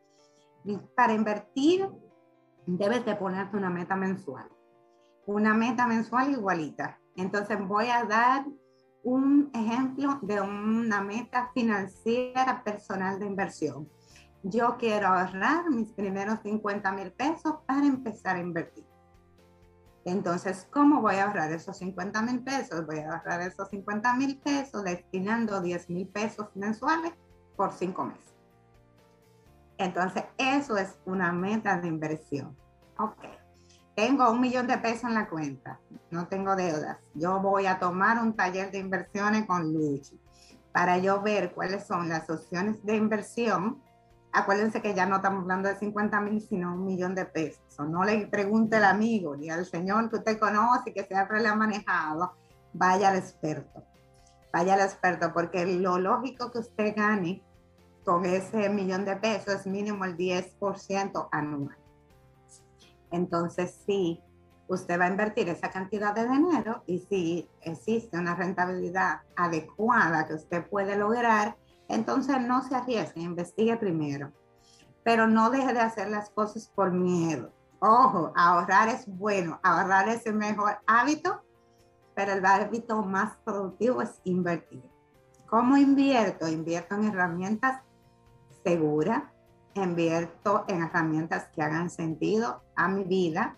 [0.95, 1.89] Para invertir,
[2.65, 4.49] debes de ponerte una meta mensual.
[5.25, 6.99] Una meta mensual igualita.
[7.15, 8.45] Entonces voy a dar
[9.05, 13.87] un ejemplo de una meta financiera personal de inversión.
[14.41, 18.83] Yo quiero ahorrar mis primeros 50 mil pesos para empezar a invertir.
[20.05, 22.85] Entonces, ¿cómo voy a ahorrar esos 50 mil pesos?
[22.85, 27.13] Voy a ahorrar esos 50 mil pesos destinando 10 mil pesos mensuales
[27.55, 28.35] por cinco meses.
[29.77, 32.55] Entonces, eso es una meta de inversión.
[32.97, 33.23] Ok.
[33.95, 35.79] Tengo un millón de pesos en la cuenta,
[36.11, 36.97] no tengo deudas.
[37.13, 40.19] Yo voy a tomar un taller de inversiones con Luchi
[40.71, 43.81] para yo ver cuáles son las opciones de inversión
[44.35, 47.63] acuérdense que ya no estamos hablando de 50 mil, sino un millón de pesos.
[47.79, 51.55] no le pregunte al amigo ni al señor que usted conoce que siempre le ha
[51.55, 52.33] manejado,
[52.73, 53.83] vaya al experto.
[54.51, 57.43] Vaya al experto, porque lo lógico que usted gane
[58.03, 61.77] con ese millón de pesos es mínimo el 10% anual.
[63.11, 64.21] Entonces, sí,
[64.67, 70.33] usted va a invertir esa cantidad de dinero y si existe una rentabilidad adecuada que
[70.33, 71.55] usted puede lograr,
[71.87, 74.31] entonces no se arriesgue, investigue primero.
[75.03, 77.51] Pero no deje de hacer las cosas por miedo.
[77.79, 81.43] Ojo, ahorrar es bueno, ahorrar es el mejor hábito,
[82.15, 84.83] pero el hábito más productivo es invertir.
[85.47, 86.47] ¿Cómo invierto?
[86.47, 87.81] Invierto en herramientas
[88.63, 89.23] seguras,
[89.75, 93.57] invierto en herramientas que hagan sentido a mi vida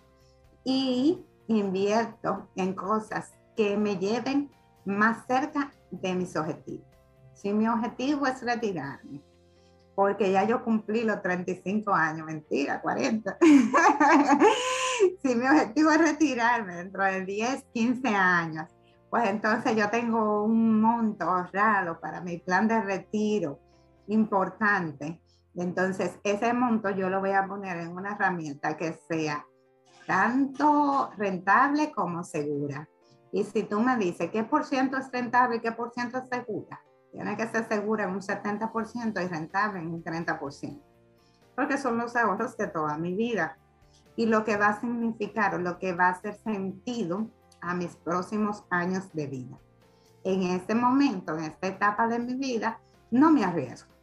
[0.64, 4.52] y invierto en cosas que me lleven
[4.86, 6.88] más cerca de mis objetivos.
[7.34, 9.22] Si mi objetivo es retirarme,
[9.96, 13.38] porque ya yo cumplí los 35 años, mentira, 40.
[15.24, 18.68] si mi objetivo es retirarme dentro de 10, 15 años,
[19.10, 23.60] pues entonces yo tengo un monto ahorrado para mi plan de retiro
[24.08, 25.20] importante.
[25.58, 29.44] Entonces, ese monto yo lo voy a poner en una herramienta que sea
[30.06, 32.88] tanto rentable como segura.
[33.32, 36.30] Y si tú me dices qué por ciento es rentable y qué por ciento es
[36.30, 36.80] segura,
[37.12, 40.82] tiene que ser segura en un 70% y rentable en un 30%,
[41.56, 43.58] porque son los ahorros de toda mi vida.
[44.16, 47.30] Y lo que va a significar, lo que va a hacer sentido
[47.62, 49.58] a mis próximos años de vida.
[50.24, 52.80] En este momento, en esta etapa de mi vida,
[53.12, 53.97] no me arriesgo.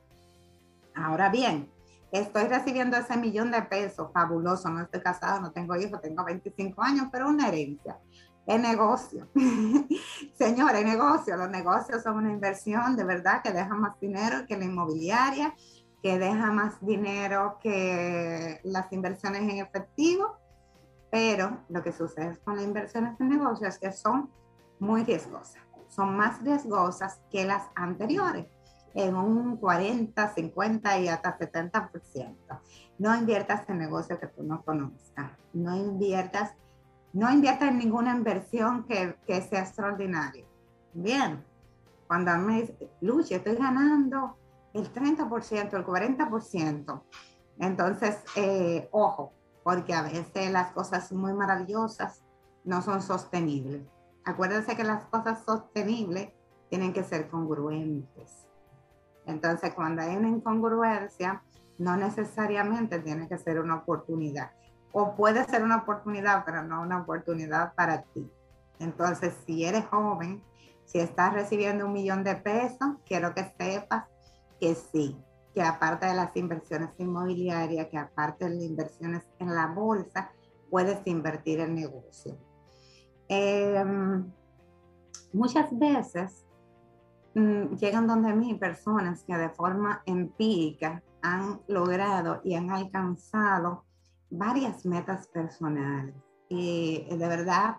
[0.94, 1.70] Ahora bien,
[2.12, 6.83] estoy recibiendo ese millón de pesos, fabuloso, no estoy casado, no tengo hijos, tengo 25
[6.83, 7.98] años, pero una herencia
[8.46, 9.28] es negocio.
[10.35, 11.37] Señores, negocio.
[11.37, 15.54] Los negocios son una inversión de verdad que deja más dinero que la inmobiliaria,
[16.02, 20.37] que deja más dinero que las inversiones en efectivo.
[21.11, 24.30] Pero lo que sucede con las inversiones en negocios es que son
[24.78, 25.62] muy riesgosas.
[25.88, 28.46] Son más riesgosas que las anteriores
[28.94, 32.37] en un 40, 50 y hasta 70%.
[32.98, 35.33] No inviertas en negocios que tú no conozcas.
[35.52, 36.54] No inviertas
[37.14, 40.44] no invierta en ninguna inversión que, sea extraordinaria.
[40.92, 41.44] Bien,
[42.09, 44.37] cuando me dice, Lucha, estoy ganando
[44.72, 47.02] el 30%, el 40%.
[47.61, 52.24] Entonces, eh, ojo, porque a veces las cosas muy maravillosas
[52.64, 53.83] no son sostenibles.
[54.24, 56.30] Acuérdense que las cosas sostenibles
[56.68, 58.43] tienen que ser congruentes.
[59.27, 61.43] Entonces, cuando hay una incongruencia,
[61.79, 64.51] no necesariamente tiene que ser una oportunidad
[64.97, 68.31] o puede ser una oportunidad, pero no una oportunidad para ti.
[68.79, 70.41] Entonces, si eres joven,
[70.85, 74.05] si estás recibiendo un millón de pesos, quiero que sepas
[74.61, 75.19] que sí,
[75.53, 80.31] que aparte de las inversiones inmobiliarias, que aparte de las inversiones en la bolsa,
[80.71, 82.39] puedes invertir en negocio.
[83.27, 84.31] Em,
[85.33, 86.47] muchas veces
[87.35, 93.85] llegan donde mí personas que de forma empírica han logrado y han alcanzado
[94.31, 96.14] varias metas personales.
[96.49, 97.77] Y de verdad,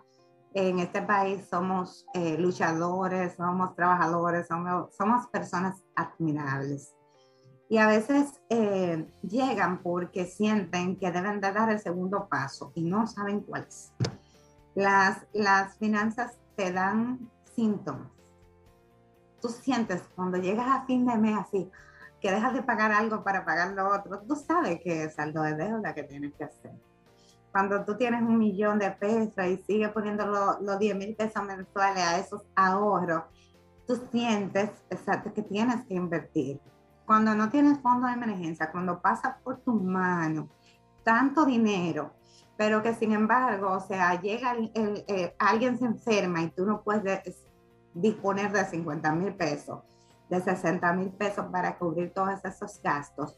[0.52, 6.94] en este país somos eh, luchadores, somos trabajadores, somos, somos, personas admirables.
[7.68, 12.84] Y a veces eh, llegan porque sienten que deben de dar el segundo paso y
[12.84, 13.92] no saben cuál es.
[14.74, 18.15] Las, las finanzas te dan síntomas.
[19.40, 21.70] Tú sientes cuando llegas a fin de mes así,
[22.20, 25.54] que dejas de pagar algo para pagar lo otro, tú sabes que es saldo de
[25.54, 26.72] deuda que tienes que hacer.
[27.52, 30.26] Cuando tú tienes un millón de pesos y sigues poniendo
[30.60, 33.24] los 10 mil pesos mensuales a esos ahorros,
[33.86, 36.60] tú sientes exacto, que tienes que invertir.
[37.06, 40.48] Cuando no tienes fondo de emergencia, cuando pasa por tu mano
[41.06, 42.12] tanto dinero,
[42.56, 47.45] pero que sin embargo, o sea, llega eh, alguien se enferma y tú no puedes
[48.00, 49.80] disponer de 50 mil pesos
[50.28, 53.36] de 60 mil pesos para cubrir todos esos gastos,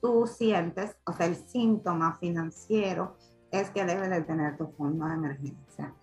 [0.00, 3.16] tú sientes, o sea, el síntoma financiero
[3.50, 5.94] es que debes de tener tu fondo de emergencia.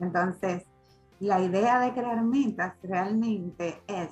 [0.00, 0.64] Entonces,
[1.20, 4.10] la idea de crear metas realmente es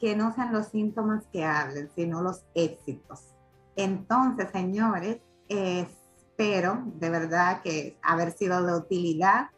[0.00, 3.34] que no sean los síntomas que hablen, sino los éxitos.
[3.76, 5.18] Entonces, señores,
[5.48, 9.50] espero de verdad que haber sido de utilidad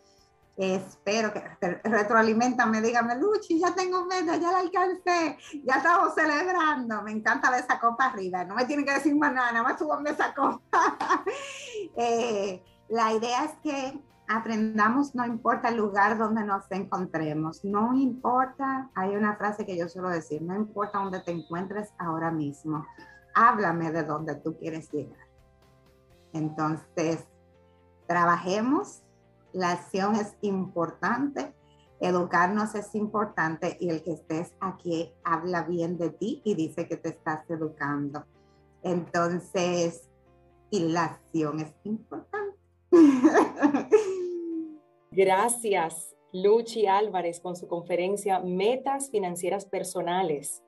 [0.56, 1.42] Espero que
[1.82, 7.02] retroalimentame, dígame, Luchi, ya tengo meta, ya la alcancé, ya estamos celebrando.
[7.02, 8.44] Me encanta ver esa copa arriba.
[8.44, 10.62] No me tienen que decir más nada, nada más subanme esa copa.
[11.96, 18.90] Eh, la idea es que aprendamos, no importa el lugar donde nos encontremos, no importa,
[18.94, 22.86] hay una frase que yo suelo decir, no importa dónde te encuentres ahora mismo,
[23.34, 25.26] háblame de dónde tú quieres llegar.
[26.32, 27.24] Entonces,
[28.06, 29.03] trabajemos,
[29.54, 31.54] la acción es importante,
[32.00, 36.96] educarnos es importante y el que estés aquí habla bien de ti y dice que
[36.96, 38.24] te estás educando.
[38.82, 40.10] Entonces,
[40.70, 42.58] la acción es importante.
[45.12, 50.64] Gracias, Luchi Álvarez, con su conferencia Metas Financieras Personales.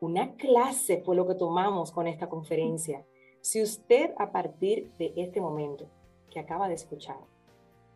[0.00, 3.06] Una clase fue lo que tomamos con esta conferencia.
[3.40, 5.88] Si usted a partir de este momento
[6.30, 7.33] que acaba de escuchar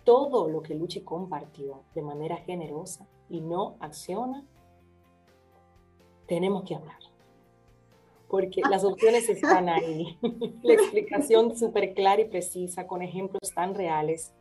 [0.08, 4.42] todo lo que Luchi compartió de manera generosa y no acciona,
[6.26, 6.96] tenemos que hablar.
[8.26, 10.18] Porque las opciones están ahí.
[10.62, 14.32] La explicación súper clara y precisa, con ejemplos tan reales.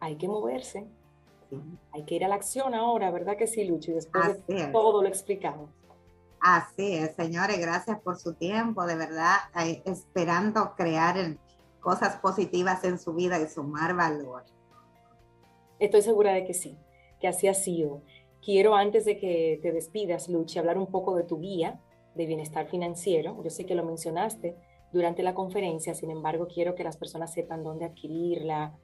[0.00, 0.86] Hay que moverse.
[1.92, 3.92] Hay que ir a la acción ahora, ¿verdad que sí, Luchi?
[3.92, 5.70] Después de todo lo explicado.
[6.40, 11.16] Así es, señores, gracias por su tiempo, de verdad, eh, esperando crear
[11.82, 14.44] cosas positivas en su vida y sumar valor.
[15.78, 16.78] Estoy segura de que sí,
[17.20, 18.00] que así ha sido.
[18.42, 21.80] Quiero, antes de que te despidas, Luchi, hablar un poco de tu guía
[22.14, 23.42] de bienestar financiero.
[23.42, 24.56] Yo sé que lo mencionaste
[24.92, 28.74] durante la conferencia, sin embargo, quiero que las personas sepan dónde adquirirla,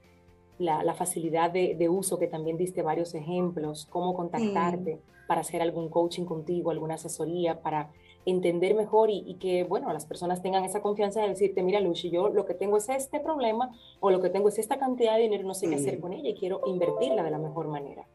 [0.57, 6.25] la, facilidad de, uso, que también diste varios ejemplos, cómo contactarte para hacer algún coaching
[6.25, 7.91] contigo, alguna asesoría, para
[8.25, 12.29] entender mejor y, que, bueno, las personas tengan esa confianza de decirte, mira, Luchi, yo
[12.29, 15.47] lo que tengo es este problema o lo que tengo es esta cantidad de dinero,
[15.47, 18.05] no sé qué hacer con ella y quiero invertirla de la mejor manera.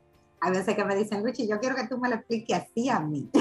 [0.40, 3.00] A veces que me dicen, Luchi, yo quiero que tú me lo expliques así a
[3.00, 3.30] mí.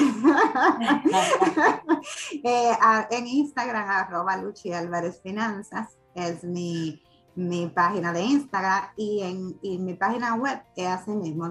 [2.44, 2.72] Eh,
[3.12, 7.02] en Instagram, arroba Luchi Álvarez Finanzas, es mi
[7.36, 11.50] mi página de Instagram y en mi página web es así mismo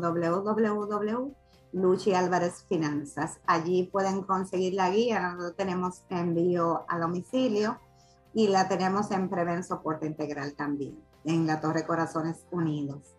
[1.72, 3.40] www.luchi Álvarez Finanzas.
[3.46, 7.78] Allí pueden conseguir la guía, nosotros tenemos envío a domicilio
[8.34, 13.14] y la tenemos en Preven Soporte Integral también, en la Torre Corazones Unidos.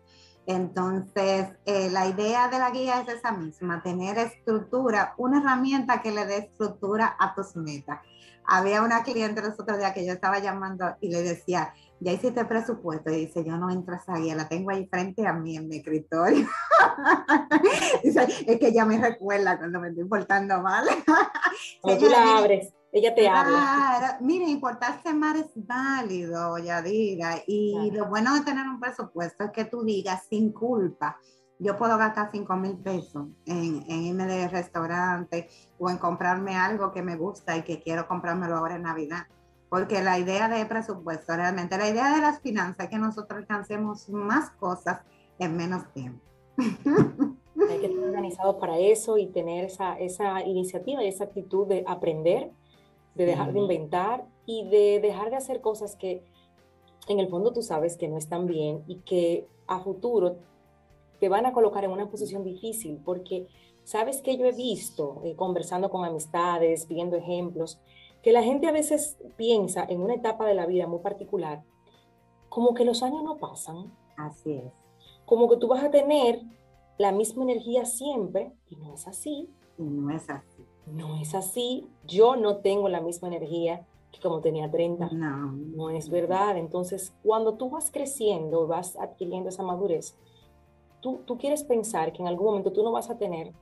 [0.46, 6.10] Entonces, eh, la idea de la guía es esa misma, tener estructura, una herramienta que
[6.10, 8.00] le dé estructura a tus metas.
[8.46, 12.44] Había una cliente los otros días que yo estaba llamando y le decía, ya hiciste
[12.44, 15.56] presupuesto y dice, yo no entro a esa guía, la tengo ahí frente a mí
[15.56, 16.46] en mi escritorio.
[18.02, 20.84] dice, es que ella me recuerda cuando me estoy portando mal.
[21.80, 24.18] Cuando tú la abres, ella te habla.
[24.20, 29.64] Mire, importarse mal es válido, Yadira, y lo bueno de tener un presupuesto es que
[29.64, 31.18] tú digas sin culpa,
[31.58, 36.92] yo puedo gastar 5 mil pesos en, en, irme de restaurante o en comprarme algo
[36.92, 39.26] que me gusta y que quiero comprármelo ahora en Navidad
[39.74, 44.08] porque la idea de presupuesto, realmente la idea de las finanzas es que nosotros alcancemos
[44.08, 45.00] más cosas
[45.40, 46.20] en menos tiempo.
[46.56, 51.82] Hay que estar organizados para eso y tener esa, esa iniciativa y esa actitud de
[51.88, 52.52] aprender,
[53.16, 56.22] de dejar de inventar y de dejar de hacer cosas que
[57.08, 60.36] en el fondo tú sabes que no están bien y que a futuro
[61.18, 63.48] te van a colocar en una posición difícil porque
[63.82, 67.80] sabes que yo he visto eh, conversando con amistades, viendo ejemplos,
[68.24, 71.62] que la gente a veces piensa en una etapa de la vida muy particular,
[72.48, 73.92] como que los años no pasan.
[74.16, 74.72] Así es.
[75.26, 76.40] Como que tú vas a tener
[76.96, 79.50] la misma energía siempre, y no es así.
[79.76, 80.64] no es así.
[80.86, 81.86] No es así.
[82.06, 85.10] Yo no tengo la misma energía que como tenía 30.
[85.12, 85.52] No.
[85.52, 86.56] No es verdad.
[86.56, 90.16] Entonces, cuando tú vas creciendo, vas adquiriendo esa madurez,
[91.02, 93.52] tú, tú quieres pensar que en algún momento tú no vas a tener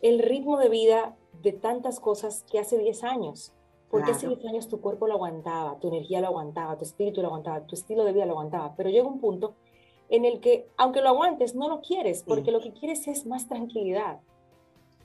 [0.00, 3.52] el ritmo de vida de tantas cosas que hace 10 años.
[3.90, 7.28] Porque hace 10 años tu cuerpo lo aguantaba, tu energía lo aguantaba, tu espíritu lo
[7.28, 8.74] aguantaba, tu estilo de vida lo aguantaba.
[8.74, 9.54] Pero llega un punto
[10.08, 13.48] en el que, aunque lo aguantes, no lo quieres, porque lo que quieres es más
[13.48, 14.20] tranquilidad.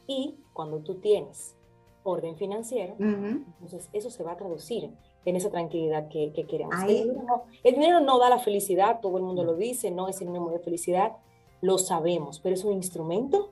[0.06, 1.58] Y cuando tú tienes
[2.04, 4.90] orden financiero, entonces eso se va a traducir
[5.26, 6.76] en esa tranquilidad que, queremos.
[6.84, 10.08] El dinero, no, el dinero, no, da la felicidad, todo el mundo lo dice, no
[10.08, 11.18] es sinónimo de felicidad,
[11.60, 13.52] lo sabemos, pero es un instrumento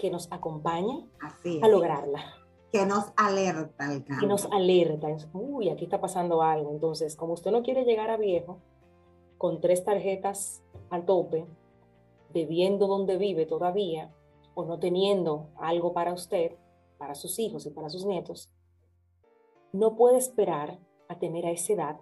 [0.00, 1.06] que nos acompaña
[1.62, 2.24] a lograrla.
[2.72, 5.08] Que nos alerta el Que nos alerta.
[5.34, 6.70] Uy, aquí está pasando algo.
[6.70, 8.60] Entonces, como usted no quiere llegar a viejo
[9.36, 11.46] con tres tarjetas al tope,
[12.32, 14.10] debiendo donde vive todavía,
[14.54, 16.56] o no teniendo algo para usted,
[16.96, 18.50] para sus hijos y para sus nietos,
[19.72, 20.78] no puede esperar
[21.08, 22.00] a tener a esa edad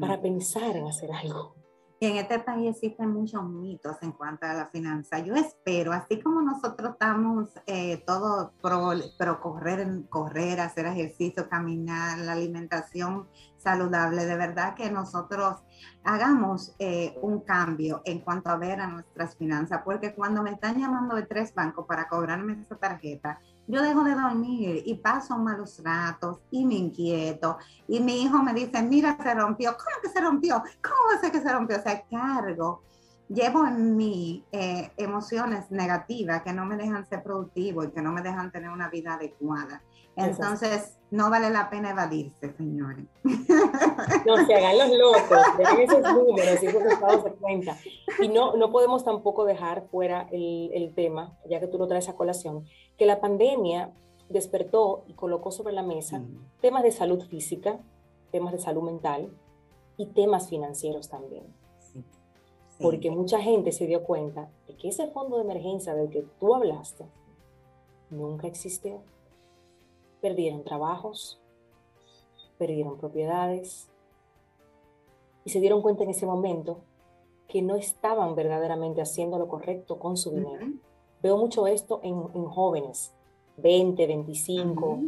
[0.00, 1.59] para pensar en hacer algo
[2.06, 5.18] en este país existen muchos mitos en cuanto a la finanza.
[5.18, 12.32] Yo espero, así como nosotros estamos eh, todos pro, correr, correr, hacer ejercicio, caminar, la
[12.32, 13.28] alimentación
[13.58, 15.56] saludable, de verdad que nosotros
[16.02, 20.80] hagamos eh, un cambio en cuanto a ver a nuestras finanzas, porque cuando me están
[20.80, 23.38] llamando de tres bancos para cobrarme esa tarjeta,
[23.70, 27.58] yo dejo de dormir y paso malos ratos y me inquieto.
[27.86, 29.76] Y mi hijo me dice, mira, se rompió.
[29.76, 30.62] ¿Cómo que se rompió?
[30.82, 31.78] ¿Cómo va a ser que se rompió?
[31.78, 32.82] O sea, cargo
[33.30, 38.12] llevo en mí eh, emociones negativas que no me dejan ser productivo y que no
[38.12, 39.82] me dejan tener una vida adecuada.
[40.16, 43.06] Entonces, no vale la pena evadirse, señores.
[44.26, 47.78] No, se hagan los locos, dejen esos números y esos estados de cuenta.
[48.20, 52.08] Y no, no podemos tampoco dejar fuera el, el tema, ya que tú lo traes
[52.08, 52.66] a colación,
[52.98, 53.92] que la pandemia
[54.28, 56.22] despertó y colocó sobre la mesa
[56.60, 57.78] temas de salud física,
[58.30, 59.32] temas de salud mental
[59.96, 61.44] y temas financieros también
[62.80, 66.54] porque mucha gente se dio cuenta de que ese fondo de emergencia del que tú
[66.54, 67.04] hablaste
[68.10, 69.00] nunca existió.
[70.20, 71.40] Perdieron trabajos,
[72.58, 73.88] perdieron propiedades
[75.44, 76.78] y se dieron cuenta en ese momento
[77.48, 80.66] que no estaban verdaderamente haciendo lo correcto con su dinero.
[81.22, 83.12] Veo mucho esto en, jóvenes,
[83.56, 85.00] 20, 25,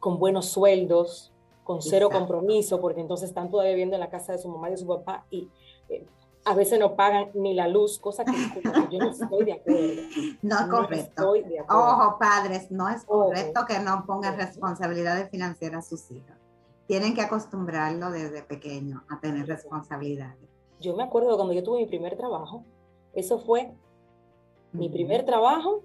[0.00, 1.32] con buenos sueldos,
[1.64, 4.72] con cero compromiso, porque entonces están todavía viviendo en la casa de su mamá y
[4.72, 5.48] de su papá y
[5.88, 6.04] eh,
[6.44, 8.32] a veces no pagan ni la luz, cosa que,
[8.90, 9.80] yo no estoy de acuerdo.
[10.42, 11.34] No es correcto.
[11.68, 16.36] Ojo, padres, no es correcto que no pongan responsabilidades financieras a sus hijos.
[16.86, 20.48] Tienen que acostumbrarlo desde pequeño a tener responsabilidades.
[20.80, 22.64] Yo me acuerdo cuando yo tuve mi primer trabajo,
[23.12, 23.72] eso fue
[24.72, 25.82] mi primer trabajo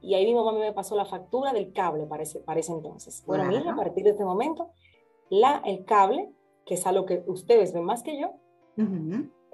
[0.00, 3.24] y ahí mi mamá me pasó la factura del cable para ese, para ese entonces.
[3.26, 4.70] Bueno, mira, a partir de este momento,
[5.30, 6.30] la, el cable,
[6.66, 8.34] que es algo que ustedes ven más que yo,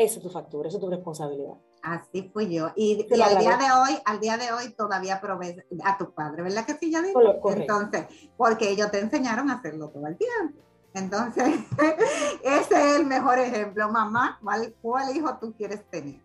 [0.00, 1.54] esa es tu factura, esa es tu responsabilidad.
[1.82, 2.70] Así fui yo.
[2.74, 6.64] Y, al día de hoy, al día de hoy todavía provees a tu padre, ¿verdad
[6.64, 7.20] que sí, ya digo?
[7.50, 10.58] Entonces, porque ellos te enseñaron a hacerlo todo el tiempo.
[10.94, 11.60] Entonces,
[12.42, 13.90] ese es el mejor ejemplo.
[13.90, 16.20] Mamá, ¿cuál, cuál hijo tú quieres tener?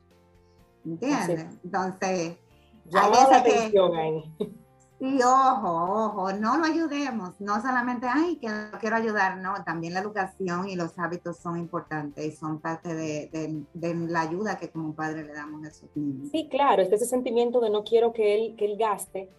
[0.86, 1.46] ¿Entiendes?
[1.64, 2.38] Entonces,
[2.86, 3.80] ya hay veces que...
[3.98, 4.56] Ahí.
[4.98, 9.94] Y ojo, ojo, no lo ayudemos, no solamente, ay, que lo quiero ayudar, no, también
[9.94, 14.96] la educación y los hábitos son importantes y son parte de, la ayuda que como
[14.96, 16.30] padre le damos a su niños.
[16.32, 19.30] Sí, claro, es ese sentimiento de no quiero que él, que él gaste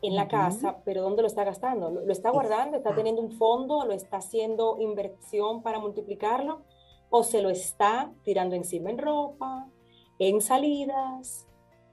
[0.00, 1.90] en la casa, pero ¿dónde lo está gastando?
[1.90, 2.78] ¿Lo, está guardando?
[2.78, 3.84] ¿Está teniendo un fondo?
[3.84, 6.62] ¿Lo está haciendo inversión para multiplicarlo?
[7.10, 9.68] ¿O se lo está tirando encima en ropa,
[10.18, 11.46] en salidas,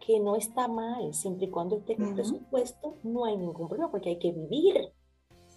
[0.05, 3.91] que no está mal, siempre y cuando esté en el presupuesto, no hay ningún problema,
[3.91, 4.93] porque hay que vivir.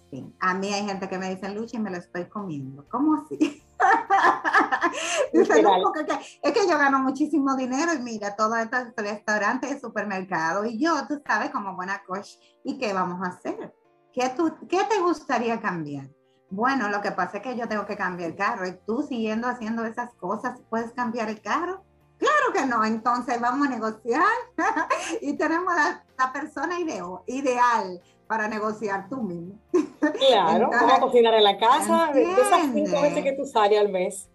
[0.09, 0.25] Sí.
[0.39, 2.85] A mí hay gente que me dice, Lucha, y me lo estoy comiendo.
[2.89, 3.63] ¿Cómo así?
[5.33, 11.21] es que yo gano muchísimo dinero y mira, todo estos restaurantes, supermercados, y yo, tú
[11.25, 13.73] sabes, como buena coach, ¿y qué vamos a hacer?
[14.11, 16.09] ¿Qué, tú, ¿Qué te gustaría cambiar?
[16.49, 19.47] Bueno, lo que pasa es que yo tengo que cambiar el carro y tú siguiendo
[19.47, 21.83] haciendo esas cosas, ¿puedes cambiar el carro?
[22.23, 24.23] Claro que no, entonces vamos a negociar
[25.21, 26.75] y tenemos la, persona
[27.27, 29.55] ideal para negociar tú mismo.
[29.99, 33.89] Claro, vamos a cocinar en la casa, de esas cinco veces que tú sales al
[33.89, 34.29] mes,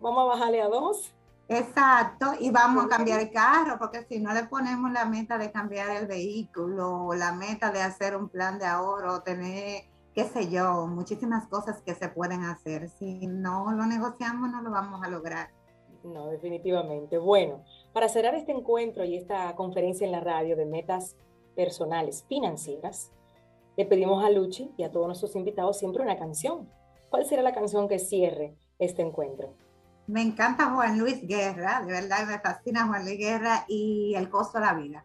[0.00, 1.12] vamos a bajarle a dos.
[1.48, 5.50] Exacto, y vamos a cambiar el carro, porque si no le ponemos la meta de
[5.50, 10.86] cambiar el vehículo, la meta de hacer un plan de ahorro, tener, qué sé yo,
[10.86, 15.50] muchísimas cosas que se pueden hacer, si no lo negociamos no lo vamos a lograr.
[16.04, 17.18] No, definitivamente.
[17.18, 21.16] Bueno, para cerrar este encuentro y esta conferencia en la radio de metas
[21.56, 23.10] personales financieras,
[23.76, 26.68] le pedimos a Luchi y a todos nuestros invitados siempre una canción.
[27.08, 29.54] ¿Cuál será la canción que cierre este encuentro?
[30.06, 34.58] Me encanta Juan Luis Guerra, de verdad me fascina Juan Luis Guerra y el costo
[34.58, 35.04] de la vida.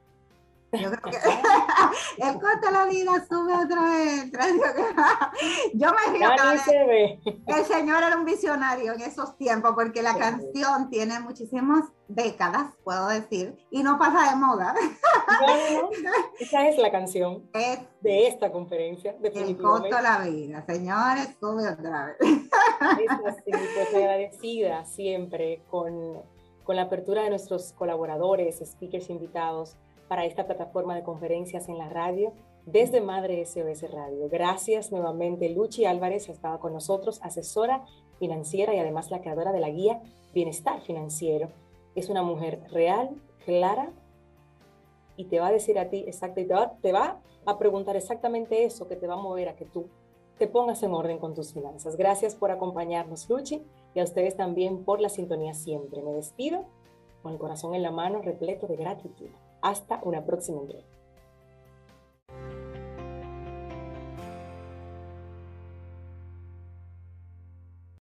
[0.72, 1.18] Yo creo que
[2.24, 4.32] el costo de la vida sube otra vez.
[5.74, 7.20] Yo me río cada vez.
[7.48, 13.08] El señor era un visionario en esos tiempos porque la canción tiene muchísimas décadas, puedo
[13.08, 14.76] decir, y no pasa de moda.
[16.40, 17.50] Esa es la canción
[18.02, 19.16] de esta conferencia.
[19.22, 22.18] El costo de la vida, señores, sube otra vez.
[22.22, 26.22] Es así, pues agradecida siempre con,
[26.64, 29.78] con la apertura de nuestros colaboradores, speakers invitados
[30.10, 32.34] para esta plataforma de conferencias en la radio
[32.66, 34.28] desde Madre SOS Radio.
[34.28, 37.86] Gracias nuevamente, Luchi Álvarez, ha estado con nosotros, asesora
[38.18, 40.02] financiera y además la creadora de la guía
[40.34, 41.50] Bienestar Financiero.
[41.96, 43.12] Es una mujer real,
[43.46, 43.92] clara
[45.16, 47.96] y te va a decir a ti exacto, y te va, te va a preguntar
[47.96, 49.88] exactamente eso que te va a mover a que tú
[50.40, 51.98] te pongas en orden con tus finanzas.
[51.98, 53.62] Gracias por acompañarnos, Luchi,
[53.94, 56.02] y a ustedes también por la sintonía siempre.
[56.02, 56.66] Me despido
[57.22, 59.30] con el corazón en la mano, repleto de gratitud.
[59.62, 60.86] Hasta una próxima entrega.